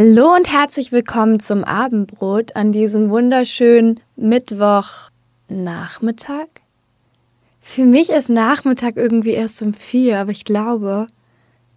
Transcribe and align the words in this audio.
Hallo 0.00 0.32
und 0.32 0.48
herzlich 0.48 0.92
willkommen 0.92 1.40
zum 1.40 1.64
Abendbrot 1.64 2.54
an 2.54 2.70
diesem 2.70 3.10
wunderschönen 3.10 3.98
Mittwochnachmittag. 4.14 6.46
Für 7.60 7.84
mich 7.84 8.10
ist 8.10 8.28
Nachmittag 8.28 8.96
irgendwie 8.96 9.32
erst 9.32 9.60
um 9.60 9.74
vier, 9.74 10.20
aber 10.20 10.30
ich 10.30 10.44
glaube, 10.44 11.08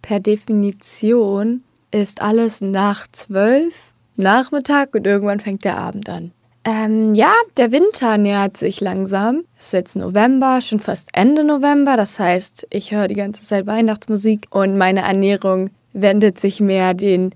per 0.02 0.20
Definition 0.20 1.64
ist 1.90 2.22
alles 2.22 2.60
nach 2.60 3.08
zwölf 3.10 3.92
Nachmittag 4.14 4.94
und 4.94 5.04
irgendwann 5.04 5.40
fängt 5.40 5.64
der 5.64 5.78
Abend 5.78 6.08
an. 6.08 6.30
Ähm, 6.64 7.16
ja, 7.16 7.34
der 7.56 7.72
Winter 7.72 8.18
nähert 8.18 8.56
sich 8.56 8.80
langsam. 8.80 9.42
Es 9.58 9.66
ist 9.66 9.72
jetzt 9.72 9.96
November, 9.96 10.60
schon 10.60 10.78
fast 10.78 11.08
Ende 11.12 11.42
November. 11.42 11.96
Das 11.96 12.20
heißt, 12.20 12.68
ich 12.70 12.92
höre 12.92 13.08
die 13.08 13.16
ganze 13.16 13.42
Zeit 13.42 13.66
Weihnachtsmusik 13.66 14.46
und 14.50 14.78
meine 14.78 15.00
Ernährung 15.00 15.70
wendet 15.92 16.38
sich 16.38 16.60
mehr 16.60 16.94
den 16.94 17.34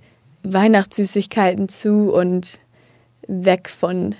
Weihnachtssüßigkeiten 0.52 1.68
zu 1.68 2.12
und 2.12 2.58
weg 3.26 3.68
von 3.68 4.14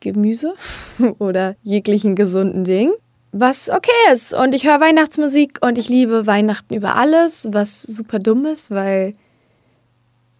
Gemüse 0.00 0.54
oder 1.18 1.56
jeglichen 1.62 2.14
gesunden 2.14 2.64
Dingen. 2.64 2.92
Was 3.32 3.70
okay 3.70 4.12
ist. 4.12 4.34
Und 4.34 4.54
ich 4.54 4.66
höre 4.66 4.80
Weihnachtsmusik 4.80 5.58
und 5.62 5.78
ich 5.78 5.88
liebe 5.88 6.26
Weihnachten 6.26 6.74
über 6.74 6.96
alles, 6.96 7.48
was 7.50 7.82
super 7.82 8.18
dumm 8.18 8.44
ist, 8.44 8.70
weil 8.70 9.14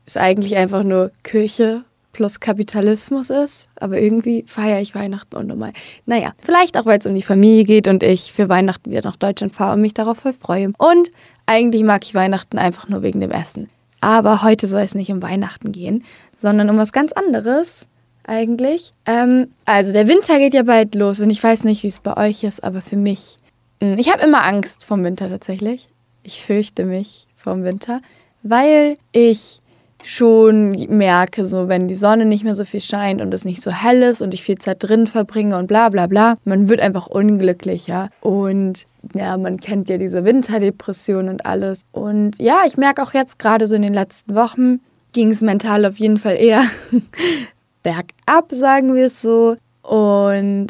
es 0.04 0.18
eigentlich 0.18 0.56
einfach 0.56 0.82
nur 0.84 1.10
Kirche 1.22 1.84
plus 2.12 2.40
Kapitalismus 2.40 3.30
ist. 3.30 3.70
Aber 3.76 3.98
irgendwie 3.98 4.44
feiere 4.46 4.80
ich 4.80 4.94
Weihnachten 4.94 5.36
unnormal. 5.36 5.72
Naja, 6.04 6.34
vielleicht 6.44 6.76
auch, 6.76 6.84
weil 6.84 6.98
es 6.98 7.06
um 7.06 7.14
die 7.14 7.22
Familie 7.22 7.64
geht 7.64 7.88
und 7.88 8.02
ich 8.02 8.30
für 8.30 8.50
Weihnachten 8.50 8.90
wieder 8.90 9.02
nach 9.04 9.16
Deutschland 9.16 9.54
fahre 9.54 9.74
und 9.74 9.80
mich 9.80 9.94
darauf 9.94 10.18
voll 10.18 10.34
freue. 10.34 10.72
Und 10.76 11.10
eigentlich 11.46 11.84
mag 11.84 12.04
ich 12.04 12.14
Weihnachten 12.14 12.58
einfach 12.58 12.90
nur 12.90 13.02
wegen 13.02 13.20
dem 13.20 13.30
Essen. 13.30 13.70
Aber 14.02 14.42
heute 14.42 14.66
soll 14.66 14.80
es 14.80 14.96
nicht 14.96 15.12
um 15.12 15.22
Weihnachten 15.22 15.70
gehen, 15.70 16.04
sondern 16.36 16.68
um 16.68 16.76
was 16.76 16.90
ganz 16.90 17.12
anderes 17.12 17.88
eigentlich. 18.24 18.90
Ähm, 19.06 19.50
also 19.64 19.92
der 19.92 20.08
Winter 20.08 20.38
geht 20.38 20.54
ja 20.54 20.64
bald 20.64 20.96
los 20.96 21.20
und 21.20 21.30
ich 21.30 21.42
weiß 21.42 21.62
nicht, 21.62 21.84
wie 21.84 21.88
es 21.88 22.00
bei 22.00 22.16
euch 22.16 22.42
ist, 22.42 22.64
aber 22.64 22.82
für 22.82 22.96
mich, 22.96 23.36
hm, 23.80 23.96
ich 23.98 24.12
habe 24.12 24.22
immer 24.24 24.44
Angst 24.44 24.84
vom 24.84 25.04
Winter 25.04 25.28
tatsächlich. 25.28 25.88
Ich 26.24 26.42
fürchte 26.42 26.84
mich 26.84 27.28
vom 27.36 27.62
Winter, 27.62 28.02
weil 28.42 28.96
ich 29.12 29.61
schon 30.02 30.72
merke, 30.88 31.46
so 31.46 31.68
wenn 31.68 31.88
die 31.88 31.94
Sonne 31.94 32.24
nicht 32.24 32.44
mehr 32.44 32.54
so 32.54 32.64
viel 32.64 32.80
scheint 32.80 33.20
und 33.20 33.32
es 33.32 33.44
nicht 33.44 33.62
so 33.62 33.70
hell 33.70 34.02
ist 34.02 34.22
und 34.22 34.34
ich 34.34 34.42
viel 34.42 34.58
Zeit 34.58 34.78
drin 34.80 35.06
verbringe 35.06 35.56
und 35.56 35.66
bla 35.66 35.88
bla 35.88 36.06
bla, 36.06 36.36
man 36.44 36.68
wird 36.68 36.80
einfach 36.80 37.06
unglücklicher. 37.06 38.10
Und 38.20 38.84
ja, 39.14 39.36
man 39.36 39.58
kennt 39.58 39.88
ja 39.88 39.98
diese 39.98 40.24
Winterdepression 40.24 41.28
und 41.28 41.46
alles. 41.46 41.84
Und 41.92 42.38
ja, 42.38 42.62
ich 42.66 42.76
merke 42.76 43.02
auch 43.02 43.14
jetzt 43.14 43.38
gerade 43.38 43.66
so 43.66 43.74
in 43.76 43.82
den 43.82 43.94
letzten 43.94 44.34
Wochen 44.34 44.80
ging 45.12 45.30
es 45.30 45.40
mental 45.40 45.84
auf 45.84 45.98
jeden 45.98 46.18
Fall 46.18 46.36
eher 46.36 46.62
bergab, 47.82 48.50
sagen 48.50 48.94
wir 48.94 49.06
es 49.06 49.22
so. 49.22 49.56
Und, 49.82 50.68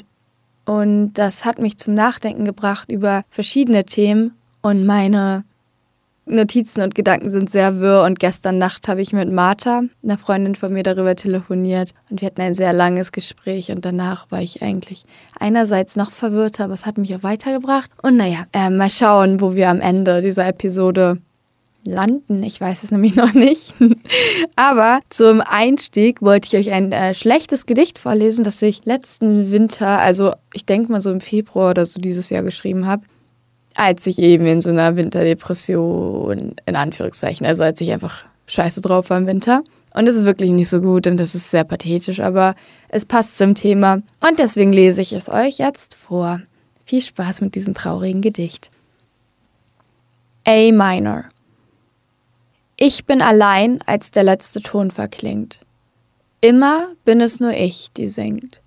und 0.64 1.14
das 1.14 1.44
hat 1.44 1.58
mich 1.58 1.78
zum 1.78 1.94
Nachdenken 1.94 2.44
gebracht 2.44 2.90
über 2.90 3.22
verschiedene 3.30 3.84
Themen 3.84 4.32
und 4.62 4.84
meine 4.86 5.44
Notizen 6.34 6.82
und 6.82 6.94
Gedanken 6.94 7.30
sind 7.30 7.50
sehr 7.50 7.80
wirr 7.80 8.04
und 8.04 8.18
gestern 8.18 8.58
Nacht 8.58 8.88
habe 8.88 9.00
ich 9.00 9.12
mit 9.12 9.30
Martha, 9.30 9.82
einer 10.02 10.18
Freundin 10.18 10.54
von 10.54 10.72
mir, 10.72 10.82
darüber 10.82 11.14
telefoniert 11.14 11.90
und 12.10 12.20
wir 12.20 12.26
hatten 12.26 12.40
ein 12.40 12.54
sehr 12.54 12.72
langes 12.72 13.12
Gespräch 13.12 13.70
und 13.70 13.84
danach 13.84 14.30
war 14.30 14.40
ich 14.40 14.62
eigentlich 14.62 15.04
einerseits 15.38 15.96
noch 15.96 16.10
verwirrter, 16.10 16.64
aber 16.64 16.74
es 16.74 16.86
hat 16.86 16.98
mich 16.98 17.14
auch 17.14 17.22
weitergebracht. 17.22 17.90
Und 18.02 18.16
naja, 18.16 18.46
äh, 18.52 18.70
mal 18.70 18.90
schauen, 18.90 19.40
wo 19.40 19.54
wir 19.54 19.68
am 19.68 19.80
Ende 19.80 20.22
dieser 20.22 20.46
Episode 20.46 21.18
landen. 21.84 22.42
Ich 22.42 22.60
weiß 22.60 22.82
es 22.82 22.90
nämlich 22.90 23.14
noch 23.16 23.34
nicht. 23.34 23.74
Aber 24.56 25.00
zum 25.08 25.40
Einstieg 25.40 26.22
wollte 26.22 26.48
ich 26.48 26.66
euch 26.66 26.72
ein 26.72 26.92
äh, 26.92 27.14
schlechtes 27.14 27.66
Gedicht 27.66 27.98
vorlesen, 27.98 28.44
das 28.44 28.62
ich 28.62 28.84
letzten 28.84 29.50
Winter, 29.52 29.98
also 29.98 30.32
ich 30.52 30.64
denke 30.66 30.92
mal 30.92 31.00
so 31.00 31.10
im 31.10 31.20
Februar 31.20 31.70
oder 31.70 31.84
so 31.84 32.00
dieses 32.00 32.30
Jahr 32.30 32.42
geschrieben 32.42 32.86
habe 32.86 33.02
als 33.74 34.06
ich 34.06 34.18
eben 34.18 34.46
in 34.46 34.60
so 34.60 34.70
einer 34.70 34.96
Winterdepression, 34.96 36.56
in 36.64 36.76
Anführungszeichen, 36.76 37.46
also 37.46 37.64
als 37.64 37.80
ich 37.80 37.92
einfach 37.92 38.24
scheiße 38.46 38.80
drauf 38.80 39.10
war 39.10 39.18
im 39.18 39.26
Winter. 39.26 39.62
Und 39.94 40.06
es 40.06 40.16
ist 40.16 40.24
wirklich 40.24 40.50
nicht 40.50 40.70
so 40.70 40.80
gut 40.80 41.06
und 41.06 41.18
das 41.18 41.34
ist 41.34 41.50
sehr 41.50 41.64
pathetisch, 41.64 42.20
aber 42.20 42.54
es 42.88 43.04
passt 43.04 43.36
zum 43.36 43.54
Thema 43.54 44.02
und 44.20 44.38
deswegen 44.38 44.72
lese 44.72 45.02
ich 45.02 45.12
es 45.12 45.28
euch 45.28 45.58
jetzt 45.58 45.94
vor. 45.94 46.40
Viel 46.84 47.02
Spaß 47.02 47.42
mit 47.42 47.54
diesem 47.54 47.74
traurigen 47.74 48.22
Gedicht. 48.22 48.70
A 50.46 50.72
minor. 50.72 51.24
Ich 52.76 53.04
bin 53.04 53.20
allein, 53.20 53.80
als 53.86 54.10
der 54.10 54.24
letzte 54.24 54.62
Ton 54.62 54.90
verklingt. 54.90 55.60
Immer 56.40 56.88
bin 57.04 57.20
es 57.20 57.38
nur 57.38 57.52
ich, 57.52 57.90
die 57.96 58.08
singt. 58.08 58.61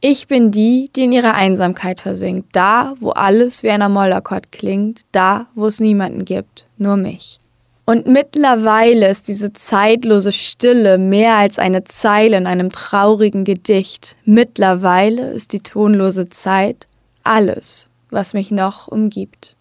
Ich 0.00 0.26
bin 0.26 0.50
die, 0.50 0.90
die 0.94 1.04
in 1.04 1.12
ihrer 1.12 1.34
Einsamkeit 1.34 2.02
versinkt, 2.02 2.50
da, 2.52 2.94
wo 3.00 3.10
alles 3.10 3.62
wie 3.62 3.70
ein 3.70 3.90
Mollakkord 3.90 4.52
klingt, 4.52 5.00
da, 5.12 5.46
wo 5.54 5.66
es 5.66 5.80
niemanden 5.80 6.24
gibt, 6.24 6.66
nur 6.76 6.96
mich. 6.96 7.38
Und 7.86 8.06
mittlerweile 8.06 9.08
ist 9.08 9.28
diese 9.28 9.52
zeitlose 9.52 10.32
Stille 10.32 10.98
mehr 10.98 11.36
als 11.36 11.58
eine 11.58 11.84
Zeile 11.84 12.36
in 12.36 12.46
einem 12.46 12.70
traurigen 12.70 13.44
Gedicht. 13.44 14.16
Mittlerweile 14.24 15.30
ist 15.30 15.52
die 15.52 15.60
tonlose 15.60 16.28
Zeit 16.28 16.86
alles, 17.22 17.90
was 18.10 18.34
mich 18.34 18.50
noch 18.50 18.88
umgibt. 18.88 19.56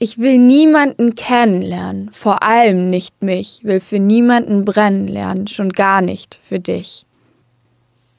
Ich 0.00 0.18
will 0.18 0.38
niemanden 0.38 1.14
kennenlernen, 1.14 2.10
vor 2.10 2.42
allem 2.42 2.90
nicht 2.90 3.22
mich, 3.22 3.60
will 3.62 3.80
für 3.80 3.98
niemanden 3.98 4.64
brennen 4.64 5.08
lernen, 5.08 5.46
schon 5.46 5.70
gar 5.70 6.00
nicht 6.00 6.38
für 6.40 6.60
dich. 6.60 7.04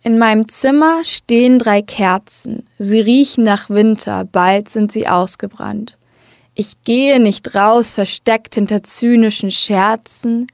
In 0.02 0.18
meinem 0.18 0.48
Zimmer 0.48 1.04
stehen 1.04 1.60
drei 1.60 1.82
Kerzen. 1.82 2.66
Sie 2.78 3.02
riechen 3.02 3.44
nach 3.44 3.70
Winter, 3.70 4.24
bald 4.24 4.70
sind 4.70 4.94
sie 4.94 5.10
ausgebrannt. 5.10 5.98
Ich 6.56 6.82
gehe 6.84 7.20
nicht 7.20 7.54
raus, 7.54 7.92
versteckt 7.92 8.56
hinter 8.56 8.82
zynischen 8.82 9.52
Scherzen. 9.52 10.48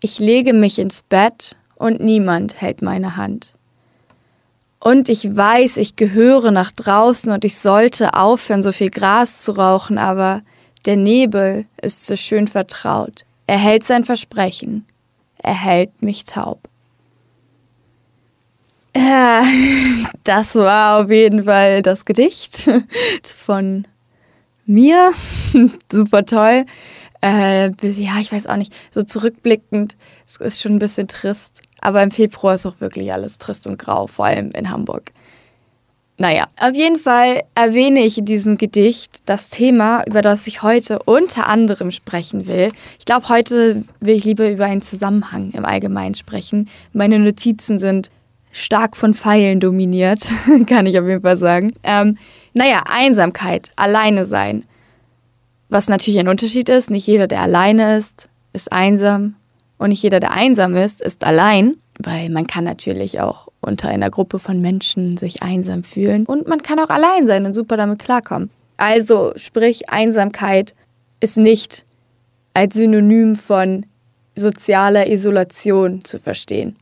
Ich 0.00 0.18
lege 0.18 0.54
mich 0.54 0.78
ins 0.78 1.02
Bett 1.02 1.56
und 1.76 2.00
niemand 2.00 2.60
hält 2.62 2.80
meine 2.80 3.16
Hand. 3.16 3.52
Und 4.82 5.10
ich 5.10 5.36
weiß, 5.36 5.76
ich 5.76 5.96
gehöre 5.96 6.50
nach 6.50 6.72
draußen 6.72 7.30
und 7.32 7.44
ich 7.44 7.58
sollte 7.58 8.14
aufhören, 8.14 8.62
so 8.62 8.72
viel 8.72 8.90
Gras 8.90 9.42
zu 9.42 9.52
rauchen, 9.52 9.98
aber 9.98 10.40
der 10.86 10.96
Nebel 10.96 11.66
ist 11.82 12.06
so 12.06 12.16
schön 12.16 12.48
vertraut. 12.48 13.26
Er 13.46 13.58
hält 13.58 13.84
sein 13.84 14.04
Versprechen. 14.04 14.86
Er 15.42 15.54
hält 15.54 16.02
mich 16.02 16.24
taub. 16.24 16.69
Ja, 18.96 19.42
das 20.24 20.54
war 20.54 21.04
auf 21.04 21.10
jeden 21.10 21.44
Fall 21.44 21.82
das 21.82 22.04
Gedicht 22.04 22.68
von 23.24 23.86
mir. 24.66 25.12
Super 25.90 26.24
toll. 26.24 26.64
Äh, 27.22 27.70
ja, 27.82 28.18
ich 28.20 28.32
weiß 28.32 28.46
auch 28.46 28.56
nicht. 28.56 28.72
So 28.90 29.02
zurückblickend, 29.02 29.96
es 30.26 30.36
ist 30.36 30.60
schon 30.60 30.72
ein 30.72 30.78
bisschen 30.78 31.08
trist. 31.08 31.62
Aber 31.80 32.02
im 32.02 32.10
Februar 32.10 32.54
ist 32.54 32.66
auch 32.66 32.80
wirklich 32.80 33.12
alles 33.12 33.38
trist 33.38 33.66
und 33.66 33.78
grau, 33.78 34.06
vor 34.06 34.26
allem 34.26 34.50
in 34.52 34.70
Hamburg. 34.70 35.12
Naja, 36.18 36.48
auf 36.60 36.74
jeden 36.74 36.98
Fall 36.98 37.44
erwähne 37.54 38.00
ich 38.00 38.18
in 38.18 38.26
diesem 38.26 38.58
Gedicht 38.58 39.22
das 39.24 39.48
Thema, 39.48 40.04
über 40.06 40.20
das 40.20 40.46
ich 40.46 40.60
heute 40.60 40.98
unter 41.04 41.46
anderem 41.46 41.90
sprechen 41.90 42.46
will. 42.46 42.70
Ich 42.98 43.06
glaube, 43.06 43.30
heute 43.30 43.82
will 44.00 44.16
ich 44.16 44.24
lieber 44.24 44.50
über 44.50 44.66
einen 44.66 44.82
Zusammenhang 44.82 45.50
im 45.52 45.64
Allgemeinen 45.64 46.14
sprechen. 46.14 46.68
Meine 46.92 47.18
Notizen 47.18 47.78
sind 47.78 48.10
stark 48.52 48.96
von 48.96 49.14
Pfeilen 49.14 49.60
dominiert, 49.60 50.20
kann 50.66 50.86
ich 50.86 50.98
auf 50.98 51.06
jeden 51.06 51.22
Fall 51.22 51.36
sagen. 51.36 51.72
Ähm, 51.82 52.18
naja, 52.52 52.82
Einsamkeit, 52.86 53.70
alleine 53.76 54.24
sein. 54.24 54.64
Was 55.68 55.88
natürlich 55.88 56.18
ein 56.18 56.28
Unterschied 56.28 56.68
ist, 56.68 56.90
nicht 56.90 57.06
jeder, 57.06 57.28
der 57.28 57.42
alleine 57.42 57.96
ist, 57.96 58.28
ist 58.52 58.72
einsam. 58.72 59.36
Und 59.78 59.90
nicht 59.90 60.02
jeder, 60.02 60.20
der 60.20 60.32
einsam 60.32 60.76
ist, 60.76 61.00
ist 61.00 61.24
allein. 61.24 61.76
Weil 62.02 62.30
man 62.30 62.46
kann 62.46 62.64
natürlich 62.64 63.20
auch 63.20 63.48
unter 63.60 63.88
einer 63.88 64.10
Gruppe 64.10 64.38
von 64.38 64.60
Menschen 64.60 65.16
sich 65.16 65.42
einsam 65.42 65.84
fühlen. 65.84 66.26
Und 66.26 66.48
man 66.48 66.62
kann 66.62 66.78
auch 66.78 66.88
allein 66.88 67.26
sein 67.26 67.44
und 67.44 67.52
super 67.52 67.76
damit 67.76 67.98
klarkommen. 67.98 68.50
Also 68.78 69.32
sprich, 69.36 69.90
Einsamkeit 69.90 70.74
ist 71.20 71.36
nicht 71.36 71.84
als 72.54 72.74
Synonym 72.74 73.36
von 73.36 73.86
sozialer 74.34 75.08
Isolation 75.08 76.02
zu 76.04 76.18
verstehen 76.18 76.76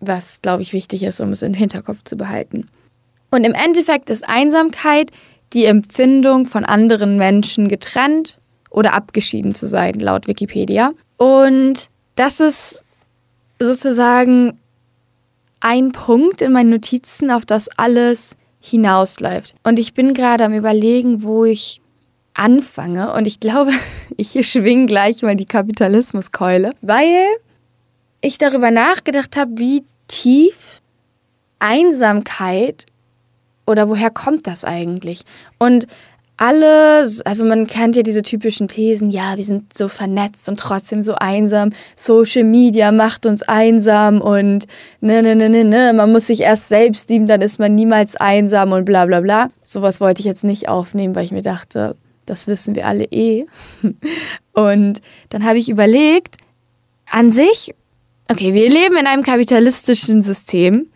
was, 0.00 0.40
glaube 0.42 0.62
ich, 0.62 0.72
wichtig 0.72 1.02
ist, 1.02 1.20
um 1.20 1.32
es 1.32 1.42
im 1.42 1.54
Hinterkopf 1.54 2.04
zu 2.04 2.16
behalten. 2.16 2.68
Und 3.30 3.44
im 3.44 3.54
Endeffekt 3.54 4.10
ist 4.10 4.28
Einsamkeit 4.28 5.10
die 5.52 5.64
Empfindung 5.64 6.46
von 6.46 6.64
anderen 6.64 7.16
Menschen 7.16 7.68
getrennt 7.68 8.38
oder 8.70 8.92
abgeschieden 8.92 9.54
zu 9.54 9.66
sein, 9.66 9.94
laut 9.94 10.26
Wikipedia. 10.26 10.92
Und 11.16 11.88
das 12.14 12.40
ist 12.40 12.84
sozusagen 13.58 14.58
ein 15.60 15.92
Punkt 15.92 16.42
in 16.42 16.52
meinen 16.52 16.70
Notizen, 16.70 17.30
auf 17.30 17.44
das 17.44 17.68
alles 17.76 18.36
hinausläuft. 18.60 19.54
Und 19.64 19.78
ich 19.78 19.94
bin 19.94 20.14
gerade 20.14 20.44
am 20.44 20.52
Überlegen, 20.52 21.22
wo 21.22 21.44
ich 21.44 21.80
anfange. 22.34 23.12
Und 23.12 23.26
ich 23.26 23.40
glaube, 23.40 23.72
ich 24.16 24.48
schwinge 24.48 24.86
gleich 24.86 25.22
mal 25.22 25.36
die 25.36 25.46
Kapitalismuskeule, 25.46 26.72
weil 26.80 27.26
ich 28.20 28.38
darüber 28.38 28.70
nachgedacht 28.70 29.36
habe, 29.36 29.52
wie 29.56 29.84
tief 30.08 30.80
Einsamkeit 31.58 32.86
oder 33.66 33.88
woher 33.88 34.10
kommt 34.10 34.46
das 34.46 34.64
eigentlich? 34.64 35.22
Und 35.58 35.86
alle, 36.38 37.00
also 37.24 37.44
man 37.44 37.66
kennt 37.66 37.96
ja 37.96 38.02
diese 38.02 38.22
typischen 38.22 38.68
Thesen, 38.68 39.10
ja, 39.10 39.36
wir 39.36 39.44
sind 39.44 39.76
so 39.76 39.88
vernetzt 39.88 40.48
und 40.48 40.58
trotzdem 40.60 41.02
so 41.02 41.16
einsam. 41.16 41.70
Social 41.96 42.44
Media 42.44 42.92
macht 42.92 43.26
uns 43.26 43.42
einsam 43.42 44.20
und 44.20 44.66
ne, 45.00 45.20
ne, 45.22 45.34
ne, 45.34 45.48
ne, 45.48 45.64
ne, 45.64 45.92
man 45.92 46.12
muss 46.12 46.28
sich 46.28 46.40
erst 46.40 46.68
selbst 46.68 47.10
lieben, 47.10 47.26
dann 47.26 47.40
ist 47.40 47.58
man 47.58 47.74
niemals 47.74 48.14
einsam 48.14 48.70
und 48.70 48.84
bla, 48.84 49.06
bla, 49.06 49.20
bla. 49.20 49.50
Sowas 49.64 50.00
wollte 50.00 50.20
ich 50.20 50.26
jetzt 50.26 50.44
nicht 50.44 50.68
aufnehmen, 50.68 51.16
weil 51.16 51.24
ich 51.24 51.32
mir 51.32 51.42
dachte, 51.42 51.96
das 52.24 52.46
wissen 52.46 52.76
wir 52.76 52.86
alle 52.86 53.04
eh. 53.04 53.46
Und 54.52 55.00
dann 55.30 55.44
habe 55.44 55.58
ich 55.58 55.68
überlegt, 55.68 56.36
an 57.10 57.30
sich, 57.32 57.74
okay, 58.30 58.54
wir 58.54 58.68
leben 58.68 58.96
in 58.96 59.06
einem 59.06 59.22
kapitalistischen 59.22 60.22
System 60.22 60.86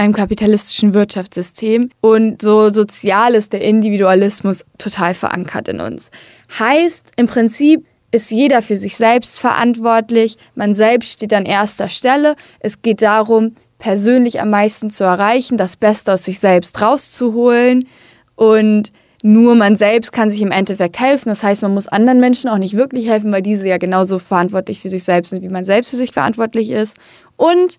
einem 0.00 0.14
kapitalistischen 0.14 0.94
Wirtschaftssystem 0.94 1.90
und 2.00 2.40
so 2.40 2.70
sozial 2.70 3.34
ist 3.34 3.52
der 3.52 3.60
Individualismus 3.60 4.64
total 4.78 5.12
verankert 5.12 5.68
in 5.68 5.80
uns. 5.80 6.10
Heißt, 6.58 7.12
im 7.16 7.26
Prinzip 7.26 7.84
ist 8.10 8.30
jeder 8.30 8.62
für 8.62 8.76
sich 8.76 8.96
selbst 8.96 9.38
verantwortlich, 9.38 10.38
man 10.54 10.74
selbst 10.74 11.12
steht 11.12 11.34
an 11.34 11.44
erster 11.44 11.90
Stelle. 11.90 12.34
Es 12.60 12.80
geht 12.80 13.02
darum, 13.02 13.54
persönlich 13.78 14.40
am 14.40 14.48
meisten 14.48 14.90
zu 14.90 15.04
erreichen, 15.04 15.58
das 15.58 15.76
Beste 15.76 16.14
aus 16.14 16.24
sich 16.24 16.38
selbst 16.38 16.80
rauszuholen 16.80 17.86
und 18.34 18.90
nur 19.22 19.54
man 19.54 19.76
selbst 19.76 20.12
kann 20.12 20.30
sich 20.30 20.40
im 20.40 20.50
Endeffekt 20.50 20.98
helfen. 20.98 21.28
Das 21.28 21.42
heißt, 21.42 21.62
man 21.62 21.74
muss 21.74 21.88
anderen 21.88 22.20
Menschen 22.20 22.48
auch 22.48 22.58
nicht 22.58 22.76
wirklich 22.76 23.08
helfen, 23.08 23.32
weil 23.32 23.42
diese 23.42 23.68
ja 23.68 23.76
genauso 23.76 24.18
verantwortlich 24.18 24.80
für 24.80 24.88
sich 24.88 25.04
selbst 25.04 25.30
sind, 25.30 25.42
wie 25.42 25.48
man 25.48 25.64
selbst 25.64 25.90
für 25.90 25.96
sich 25.96 26.12
verantwortlich 26.12 26.70
ist. 26.70 26.96
Und 27.36 27.78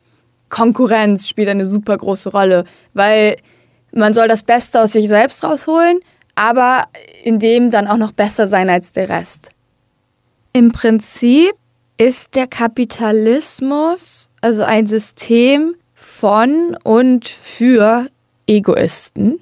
Konkurrenz 0.50 1.28
spielt 1.28 1.50
eine 1.50 1.66
super 1.66 1.98
große 1.98 2.32
Rolle, 2.32 2.66
weil 2.94 3.38
man 3.94 4.14
soll 4.14 4.28
das 4.28 4.44
Beste 4.44 4.82
aus 4.82 4.92
sich 4.92 5.08
selbst 5.08 5.44
rausholen, 5.44 6.00
aber 6.36 6.86
in 7.24 7.40
dem 7.40 7.72
dann 7.72 7.88
auch 7.88 7.98
noch 7.98 8.12
besser 8.12 8.48
sein 8.48 8.70
als 8.70 8.92
der 8.94 9.10
Rest. 9.10 9.50
Im 10.54 10.72
Prinzip 10.72 11.54
ist 11.98 12.36
der 12.36 12.48
Kapitalismus 12.48 14.30
also 14.42 14.64
ein 14.64 14.88
System 14.88 15.76
von 15.94 16.78
und 16.84 17.28
für 17.28 18.08
Egoisten, 18.48 19.40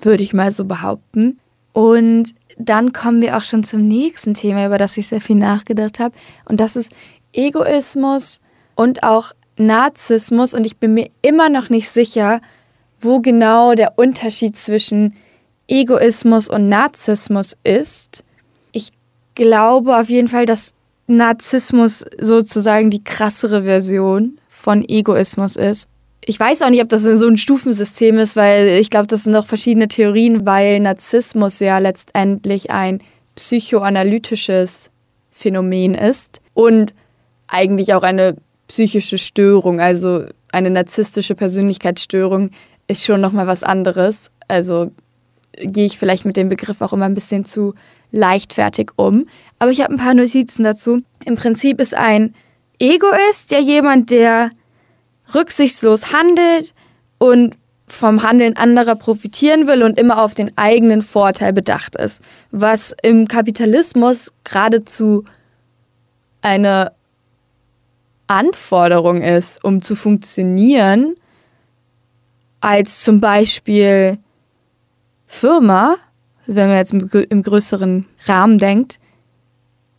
würde 0.00 0.22
ich 0.22 0.32
mal 0.32 0.50
so 0.50 0.64
behaupten. 0.64 1.38
Und 1.72 2.34
dann 2.58 2.92
kommen 2.92 3.20
wir 3.20 3.36
auch 3.36 3.42
schon 3.42 3.62
zum 3.62 3.82
nächsten 3.82 4.34
Thema, 4.34 4.66
über 4.66 4.78
das 4.78 4.96
ich 4.96 5.08
sehr 5.08 5.20
viel 5.20 5.36
nachgedacht 5.36 5.98
habe. 5.98 6.14
Und 6.46 6.58
das 6.58 6.76
ist 6.76 6.92
Egoismus 7.32 8.40
und 8.74 9.02
auch 9.02 9.32
Narzissmus 9.58 10.54
und 10.54 10.64
ich 10.64 10.76
bin 10.76 10.94
mir 10.94 11.10
immer 11.22 11.48
noch 11.48 11.70
nicht 11.70 11.88
sicher, 11.88 12.40
wo 13.00 13.20
genau 13.20 13.74
der 13.74 13.98
Unterschied 13.98 14.56
zwischen 14.56 15.14
Egoismus 15.68 16.48
und 16.48 16.68
Narzissmus 16.68 17.56
ist. 17.62 18.24
Ich 18.72 18.90
glaube 19.34 19.98
auf 19.98 20.08
jeden 20.08 20.28
Fall, 20.28 20.46
dass 20.46 20.72
Narzissmus 21.06 22.04
sozusagen 22.20 22.90
die 22.90 23.04
krassere 23.04 23.64
Version 23.64 24.38
von 24.48 24.86
Egoismus 24.86 25.56
ist. 25.56 25.88
Ich 26.24 26.40
weiß 26.40 26.62
auch 26.62 26.70
nicht, 26.70 26.82
ob 26.82 26.88
das 26.88 27.04
so 27.04 27.26
ein 27.26 27.36
Stufensystem 27.36 28.18
ist, 28.18 28.34
weil 28.34 28.68
ich 28.80 28.90
glaube, 28.90 29.06
das 29.06 29.24
sind 29.24 29.32
noch 29.32 29.46
verschiedene 29.46 29.88
Theorien, 29.88 30.44
weil 30.44 30.80
Narzissmus 30.80 31.60
ja 31.60 31.78
letztendlich 31.78 32.70
ein 32.70 33.00
psychoanalytisches 33.36 34.90
Phänomen 35.30 35.94
ist 35.94 36.40
und 36.54 36.94
eigentlich 37.46 37.94
auch 37.94 38.02
eine 38.02 38.36
psychische 38.66 39.18
Störung, 39.18 39.80
also 39.80 40.24
eine 40.50 40.70
narzisstische 40.70 41.34
Persönlichkeitsstörung, 41.34 42.50
ist 42.88 43.04
schon 43.04 43.20
nochmal 43.20 43.46
was 43.46 43.62
anderes. 43.62 44.30
Also 44.48 44.90
gehe 45.58 45.86
ich 45.86 45.98
vielleicht 45.98 46.24
mit 46.24 46.36
dem 46.36 46.48
Begriff 46.48 46.80
auch 46.80 46.92
immer 46.92 47.06
ein 47.06 47.14
bisschen 47.14 47.44
zu 47.44 47.74
leichtfertig 48.10 48.90
um. 48.96 49.26
Aber 49.58 49.70
ich 49.70 49.80
habe 49.80 49.94
ein 49.94 49.98
paar 49.98 50.14
Notizen 50.14 50.64
dazu. 50.64 51.02
Im 51.24 51.36
Prinzip 51.36 51.80
ist 51.80 51.94
ein 51.94 52.34
Egoist 52.78 53.50
ja 53.50 53.58
jemand, 53.58 54.10
der 54.10 54.50
rücksichtslos 55.34 56.12
handelt 56.12 56.74
und 57.18 57.56
vom 57.88 58.22
Handeln 58.22 58.56
anderer 58.56 58.96
profitieren 58.96 59.66
will 59.66 59.82
und 59.82 59.98
immer 59.98 60.22
auf 60.22 60.34
den 60.34 60.56
eigenen 60.56 61.02
Vorteil 61.02 61.52
bedacht 61.52 61.96
ist. 61.96 62.20
Was 62.50 62.94
im 63.02 63.28
Kapitalismus 63.28 64.32
geradezu 64.44 65.24
eine 66.42 66.92
Anforderung 68.26 69.22
ist, 69.22 69.62
um 69.62 69.82
zu 69.82 69.94
funktionieren, 69.94 71.14
als 72.60 73.02
zum 73.02 73.20
Beispiel 73.20 74.18
Firma, 75.26 75.96
wenn 76.46 76.68
man 76.68 76.76
jetzt 76.76 76.92
im, 76.92 77.42
größeren 77.42 78.06
Rahmen 78.26 78.58
denkt, 78.58 78.98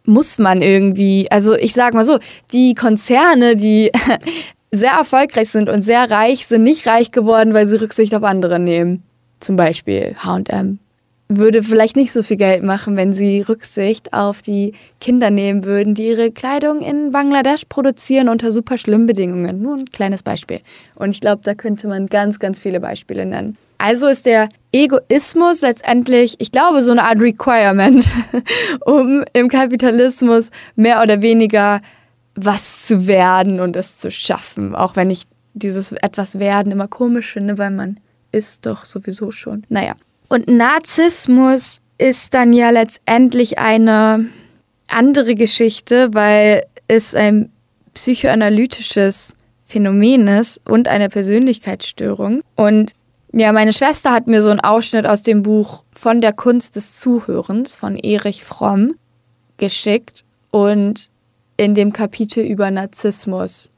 muss 0.05 0.39
man 0.39 0.61
irgendwie, 0.61 1.29
also 1.29 1.53
ich 1.55 1.73
sag 1.73 1.93
mal 1.93 2.05
so, 2.05 2.19
die 2.51 2.73
Konzerne, 2.73 3.55
die 3.55 3.91
sehr 4.71 4.91
erfolgreich 4.91 5.49
sind 5.49 5.69
und 5.69 5.81
sehr 5.81 6.09
reich, 6.09 6.47
sind 6.47 6.63
nicht 6.63 6.87
reich 6.87 7.11
geworden, 7.11 7.53
weil 7.53 7.67
sie 7.67 7.77
Rücksicht 7.77 8.13
auf 8.13 8.23
andere 8.23 8.59
nehmen. 8.59 9.03
Zum 9.39 9.55
Beispiel 9.55 10.15
HM 10.23 10.79
würde 11.29 11.61
vielleicht 11.61 11.95
nicht 11.97 12.13
so 12.13 12.23
viel 12.23 12.37
Geld 12.37 12.63
machen, 12.63 12.95
wenn 12.95 13.13
sie 13.13 13.41
Rücksicht 13.41 14.13
auf 14.13 14.41
die 14.41 14.73
Kinder 15.01 15.29
nehmen 15.29 15.65
würden, 15.65 15.93
die 15.93 16.07
ihre 16.07 16.31
Kleidung 16.31 16.81
in 16.81 17.11
Bangladesch 17.11 17.65
produzieren 17.67 18.29
unter 18.29 18.51
super 18.51 18.77
schlimmen 18.77 19.07
Bedingungen. 19.07 19.61
Nur 19.61 19.75
ein 19.75 19.85
kleines 19.85 20.23
Beispiel. 20.23 20.61
Und 20.95 21.09
ich 21.09 21.19
glaube, 21.19 21.41
da 21.43 21.53
könnte 21.53 21.87
man 21.87 22.07
ganz, 22.07 22.39
ganz 22.39 22.59
viele 22.59 22.79
Beispiele 22.79 23.25
nennen. 23.25 23.57
Also 23.77 24.07
ist 24.07 24.25
der 24.25 24.49
Egoismus 24.71 25.61
letztendlich, 25.61 26.35
ich 26.39 26.51
glaube, 26.51 26.81
so 26.81 26.91
eine 26.91 27.03
Art 27.03 27.19
Requirement, 27.19 28.05
um 28.85 29.23
im 29.33 29.49
Kapitalismus 29.49 30.49
mehr 30.75 31.01
oder 31.03 31.21
weniger 31.21 31.81
was 32.37 32.85
zu 32.85 33.07
werden 33.07 33.59
und 33.59 33.75
es 33.75 33.97
zu 33.97 34.11
schaffen. 34.11 34.75
Auch 34.75 34.95
wenn 34.95 35.09
ich 35.09 35.23
dieses 35.53 35.91
etwas 35.91 36.39
werden 36.39 36.71
immer 36.71 36.87
komisch 36.87 37.33
finde, 37.33 37.57
weil 37.57 37.71
man 37.71 37.99
ist 38.31 38.65
doch 38.65 38.85
sowieso 38.85 39.31
schon. 39.31 39.63
Naja, 39.69 39.95
und 40.29 40.47
Narzissmus 40.47 41.81
ist 41.97 42.33
dann 42.33 42.53
ja 42.53 42.69
letztendlich 42.69 43.57
eine 43.57 44.27
andere 44.87 45.35
Geschichte, 45.35 46.13
weil 46.13 46.63
es 46.87 47.15
ein 47.15 47.51
psychoanalytisches 47.93 49.33
Phänomen 49.65 50.27
ist 50.27 50.61
und 50.69 50.87
eine 50.87 51.09
Persönlichkeitsstörung. 51.09 52.41
Und 52.55 52.91
ja, 53.33 53.51
meine 53.51 53.73
Schwester 53.73 54.11
hat 54.11 54.27
mir 54.27 54.41
so 54.41 54.49
einen 54.49 54.59
Ausschnitt 54.59 55.05
aus 55.05 55.23
dem 55.23 55.43
Buch 55.43 55.83
Von 55.91 56.21
der 56.21 56.33
Kunst 56.33 56.75
des 56.75 56.99
Zuhörens 56.99 57.75
von 57.75 57.95
Erich 57.97 58.43
Fromm 58.43 58.95
geschickt. 59.57 60.23
Und 60.51 61.09
in 61.57 61.75
dem 61.75 61.91
Kapitel 61.91 62.43
über 62.43 62.71
Narzissmus 62.71 63.71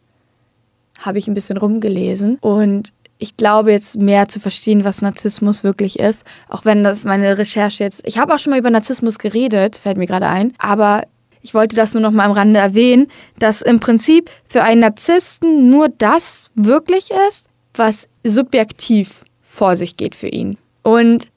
habe 1.00 1.18
ich 1.18 1.28
ein 1.28 1.34
bisschen 1.34 1.58
rumgelesen. 1.58 2.38
Und 2.40 2.92
ich 3.18 3.38
glaube 3.38 3.72
jetzt 3.72 4.00
mehr 4.00 4.28
zu 4.28 4.40
verstehen, 4.40 4.84
was 4.84 5.02
Narzissmus 5.02 5.64
wirklich 5.64 6.00
ist. 6.00 6.24
Auch 6.50 6.66
wenn 6.66 6.84
das 6.84 7.06
meine 7.06 7.38
Recherche 7.38 7.84
jetzt. 7.84 8.02
Ich 8.06 8.18
habe 8.18 8.34
auch 8.34 8.40
schon 8.40 8.52
mal 8.52 8.60
über 8.60 8.70
Narzissmus 8.70 9.18
geredet, 9.18 9.78
fällt 9.78 9.98
mir 9.98 10.08
gerade 10.08 10.28
ein. 10.28 10.54
Aber 10.58 11.04
ich 11.42 11.54
wollte 11.54 11.76
das 11.76 11.94
nur 11.94 12.02
noch 12.02 12.12
mal 12.12 12.26
am 12.26 12.32
Rande 12.32 12.60
erwähnen, 12.60 13.08
dass 13.38 13.62
im 13.62 13.80
Prinzip 13.80 14.30
für 14.46 14.64
einen 14.64 14.82
Narzissten 14.82 15.70
nur 15.70 15.88
das 15.90 16.50
wirklich 16.56 17.10
ist, 17.30 17.50
was 17.74 18.10
subjektiv 18.24 19.24
vor 19.42 19.76
sich 19.76 19.96
geht 19.96 20.16
für 20.16 20.28
ihn. 20.28 20.58
Und 20.84 21.30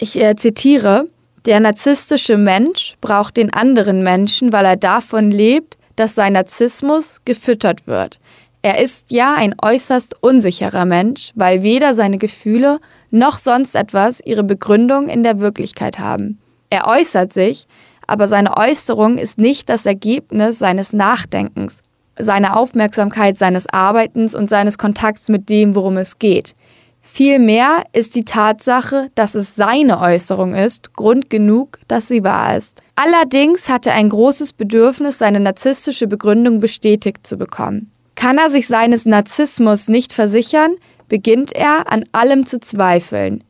ich 0.00 0.20
äh, 0.20 0.36
zitiere, 0.36 1.08
der 1.46 1.60
narzisstische 1.60 2.36
Mensch 2.36 2.96
braucht 3.00 3.36
den 3.36 3.52
anderen 3.52 4.02
Menschen, 4.02 4.52
weil 4.52 4.64
er 4.64 4.76
davon 4.76 5.30
lebt, 5.30 5.78
dass 5.98 6.14
sein 6.14 6.34
Narzissmus 6.34 7.20
gefüttert 7.24 7.86
wird. 7.86 8.20
Er 8.62 8.82
ist 8.82 9.10
ja 9.10 9.34
ein 9.34 9.54
äußerst 9.60 10.16
unsicherer 10.20 10.84
Mensch, 10.84 11.30
weil 11.34 11.62
weder 11.62 11.94
seine 11.94 12.18
Gefühle 12.18 12.80
noch 13.10 13.38
sonst 13.38 13.74
etwas 13.76 14.20
ihre 14.24 14.44
Begründung 14.44 15.08
in 15.08 15.22
der 15.22 15.38
Wirklichkeit 15.38 15.98
haben. 15.98 16.38
Er 16.70 16.86
äußert 16.86 17.32
sich, 17.32 17.66
aber 18.06 18.26
seine 18.26 18.56
Äußerung 18.56 19.18
ist 19.18 19.38
nicht 19.38 19.68
das 19.68 19.86
Ergebnis 19.86 20.58
seines 20.58 20.92
Nachdenkens, 20.92 21.82
seiner 22.18 22.56
Aufmerksamkeit, 22.56 23.38
seines 23.38 23.66
Arbeitens 23.68 24.34
und 24.34 24.50
seines 24.50 24.76
Kontakts 24.76 25.28
mit 25.28 25.48
dem, 25.48 25.74
worum 25.74 25.96
es 25.96 26.18
geht. 26.18 26.54
Vielmehr 27.00 27.84
ist 27.92 28.16
die 28.16 28.24
Tatsache, 28.24 29.10
dass 29.14 29.34
es 29.34 29.54
seine 29.54 30.00
Äußerung 30.00 30.54
ist, 30.54 30.94
Grund 30.94 31.30
genug, 31.30 31.78
dass 31.88 32.08
sie 32.08 32.22
wahr 32.22 32.56
ist. 32.56 32.82
Allerdings 33.00 33.68
hat 33.68 33.86
er 33.86 33.94
ein 33.94 34.08
großes 34.08 34.54
Bedürfnis, 34.54 35.18
seine 35.18 35.38
narzisstische 35.38 36.08
Begründung 36.08 36.58
bestätigt 36.58 37.24
zu 37.24 37.36
bekommen. 37.36 37.92
Kann 38.16 38.38
er 38.38 38.50
sich 38.50 38.66
seines 38.66 39.04
Narzissmus 39.04 39.86
nicht 39.86 40.12
versichern, 40.12 40.74
beginnt 41.08 41.52
er 41.52 41.92
an 41.92 42.04
allem 42.10 42.44
zu 42.44 42.58
zweifeln. 42.58 43.44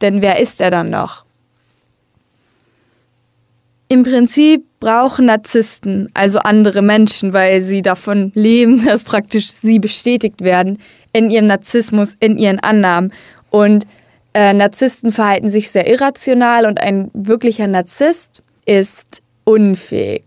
Denn 0.00 0.22
wer 0.22 0.38
ist 0.38 0.60
er 0.60 0.70
dann 0.70 0.90
noch? 0.90 1.24
im 3.88 4.02
Prinzip 4.02 4.64
brauchen 4.80 5.26
Narzissten, 5.26 6.10
also 6.14 6.40
andere 6.40 6.82
Menschen, 6.82 7.32
weil 7.32 7.62
sie 7.62 7.82
davon 7.82 8.32
leben, 8.34 8.84
dass 8.86 9.04
praktisch 9.04 9.50
sie 9.50 9.78
bestätigt 9.78 10.42
werden 10.42 10.78
in 11.12 11.30
ihrem 11.30 11.46
Narzissmus, 11.46 12.14
in 12.18 12.36
ihren 12.36 12.60
Annahmen. 12.60 13.12
Und 13.50 13.86
äh, 14.34 14.52
Narzissten 14.52 15.12
verhalten 15.12 15.48
sich 15.48 15.70
sehr 15.70 15.88
irrational 15.88 16.66
und 16.66 16.80
ein 16.80 17.10
wirklicher 17.12 17.68
Narzisst 17.68 18.42
ist 18.66 19.22
unfähig, 19.44 20.24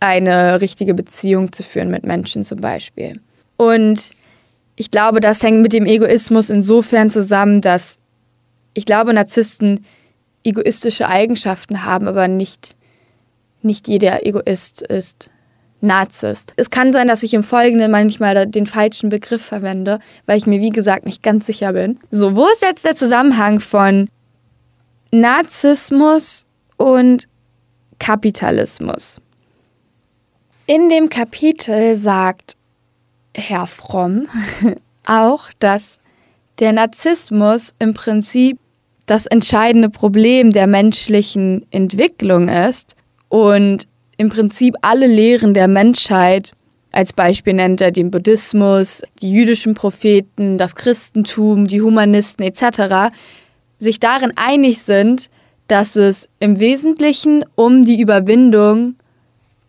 eine 0.00 0.60
richtige 0.60 0.94
Beziehung 0.94 1.52
zu 1.52 1.62
führen 1.62 1.90
mit 1.90 2.04
Menschen 2.04 2.44
zum 2.44 2.60
Beispiel. 2.60 3.20
Und 3.56 4.12
ich 4.76 4.90
glaube, 4.90 5.20
das 5.20 5.42
hängt 5.42 5.60
mit 5.62 5.72
dem 5.72 5.86
Egoismus 5.86 6.50
insofern 6.50 7.10
zusammen, 7.10 7.60
dass 7.60 7.98
ich 8.72 8.86
glaube, 8.86 9.12
Narzissten 9.12 9.84
egoistische 10.44 11.08
Eigenschaften 11.08 11.84
haben, 11.84 12.08
aber 12.08 12.28
nicht, 12.28 12.76
nicht 13.62 13.88
jeder 13.88 14.24
Egoist 14.24 14.82
ist 14.82 15.32
Narzisst. 15.82 16.52
Es 16.56 16.68
kann 16.68 16.92
sein, 16.92 17.08
dass 17.08 17.22
ich 17.22 17.32
im 17.32 17.42
Folgenden 17.42 17.90
manchmal 17.90 18.46
den 18.46 18.66
falschen 18.66 19.08
Begriff 19.08 19.42
verwende, 19.42 19.98
weil 20.26 20.36
ich 20.36 20.46
mir, 20.46 20.60
wie 20.60 20.68
gesagt, 20.68 21.06
nicht 21.06 21.22
ganz 21.22 21.46
sicher 21.46 21.72
bin. 21.72 21.98
So, 22.10 22.36
wo 22.36 22.46
ist 22.48 22.60
jetzt 22.60 22.84
der 22.84 22.94
Zusammenhang 22.94 23.60
von 23.60 24.08
Narzissmus 25.10 26.46
und 26.76 27.28
Kapitalismus? 28.00 29.20
In 30.66 30.88
dem 30.88 31.08
Kapitel 31.08 31.94
sagt 31.94 32.54
Herr 33.36 33.68
Fromm 33.68 34.26
auch, 35.06 35.50
dass 35.60 35.98
der 36.58 36.72
Narzissmus 36.72 37.72
im 37.78 37.94
Prinzip 37.94 38.58
das 39.06 39.26
entscheidende 39.26 39.90
Problem 39.90 40.50
der 40.50 40.66
menschlichen 40.66 41.66
Entwicklung 41.70 42.48
ist 42.48 42.96
und 43.28 43.86
im 44.16 44.28
Prinzip 44.28 44.76
alle 44.82 45.06
Lehren 45.06 45.54
der 45.54 45.68
Menschheit, 45.68 46.52
als 46.92 47.12
Beispiel 47.12 47.54
nennt 47.54 47.80
er 47.80 47.90
den 47.90 48.10
Buddhismus, 48.10 49.02
die 49.22 49.32
jüdischen 49.32 49.74
Propheten, 49.74 50.58
das 50.58 50.74
Christentum, 50.74 51.66
die 51.66 51.80
Humanisten 51.80 52.44
etc., 52.44 53.14
sich 53.78 53.98
darin 53.98 54.32
einig 54.36 54.82
sind, 54.82 55.30
dass 55.70 55.94
es 55.94 56.28
im 56.40 56.58
Wesentlichen 56.58 57.44
um 57.54 57.82
die 57.82 58.00
Überwindung 58.00 58.96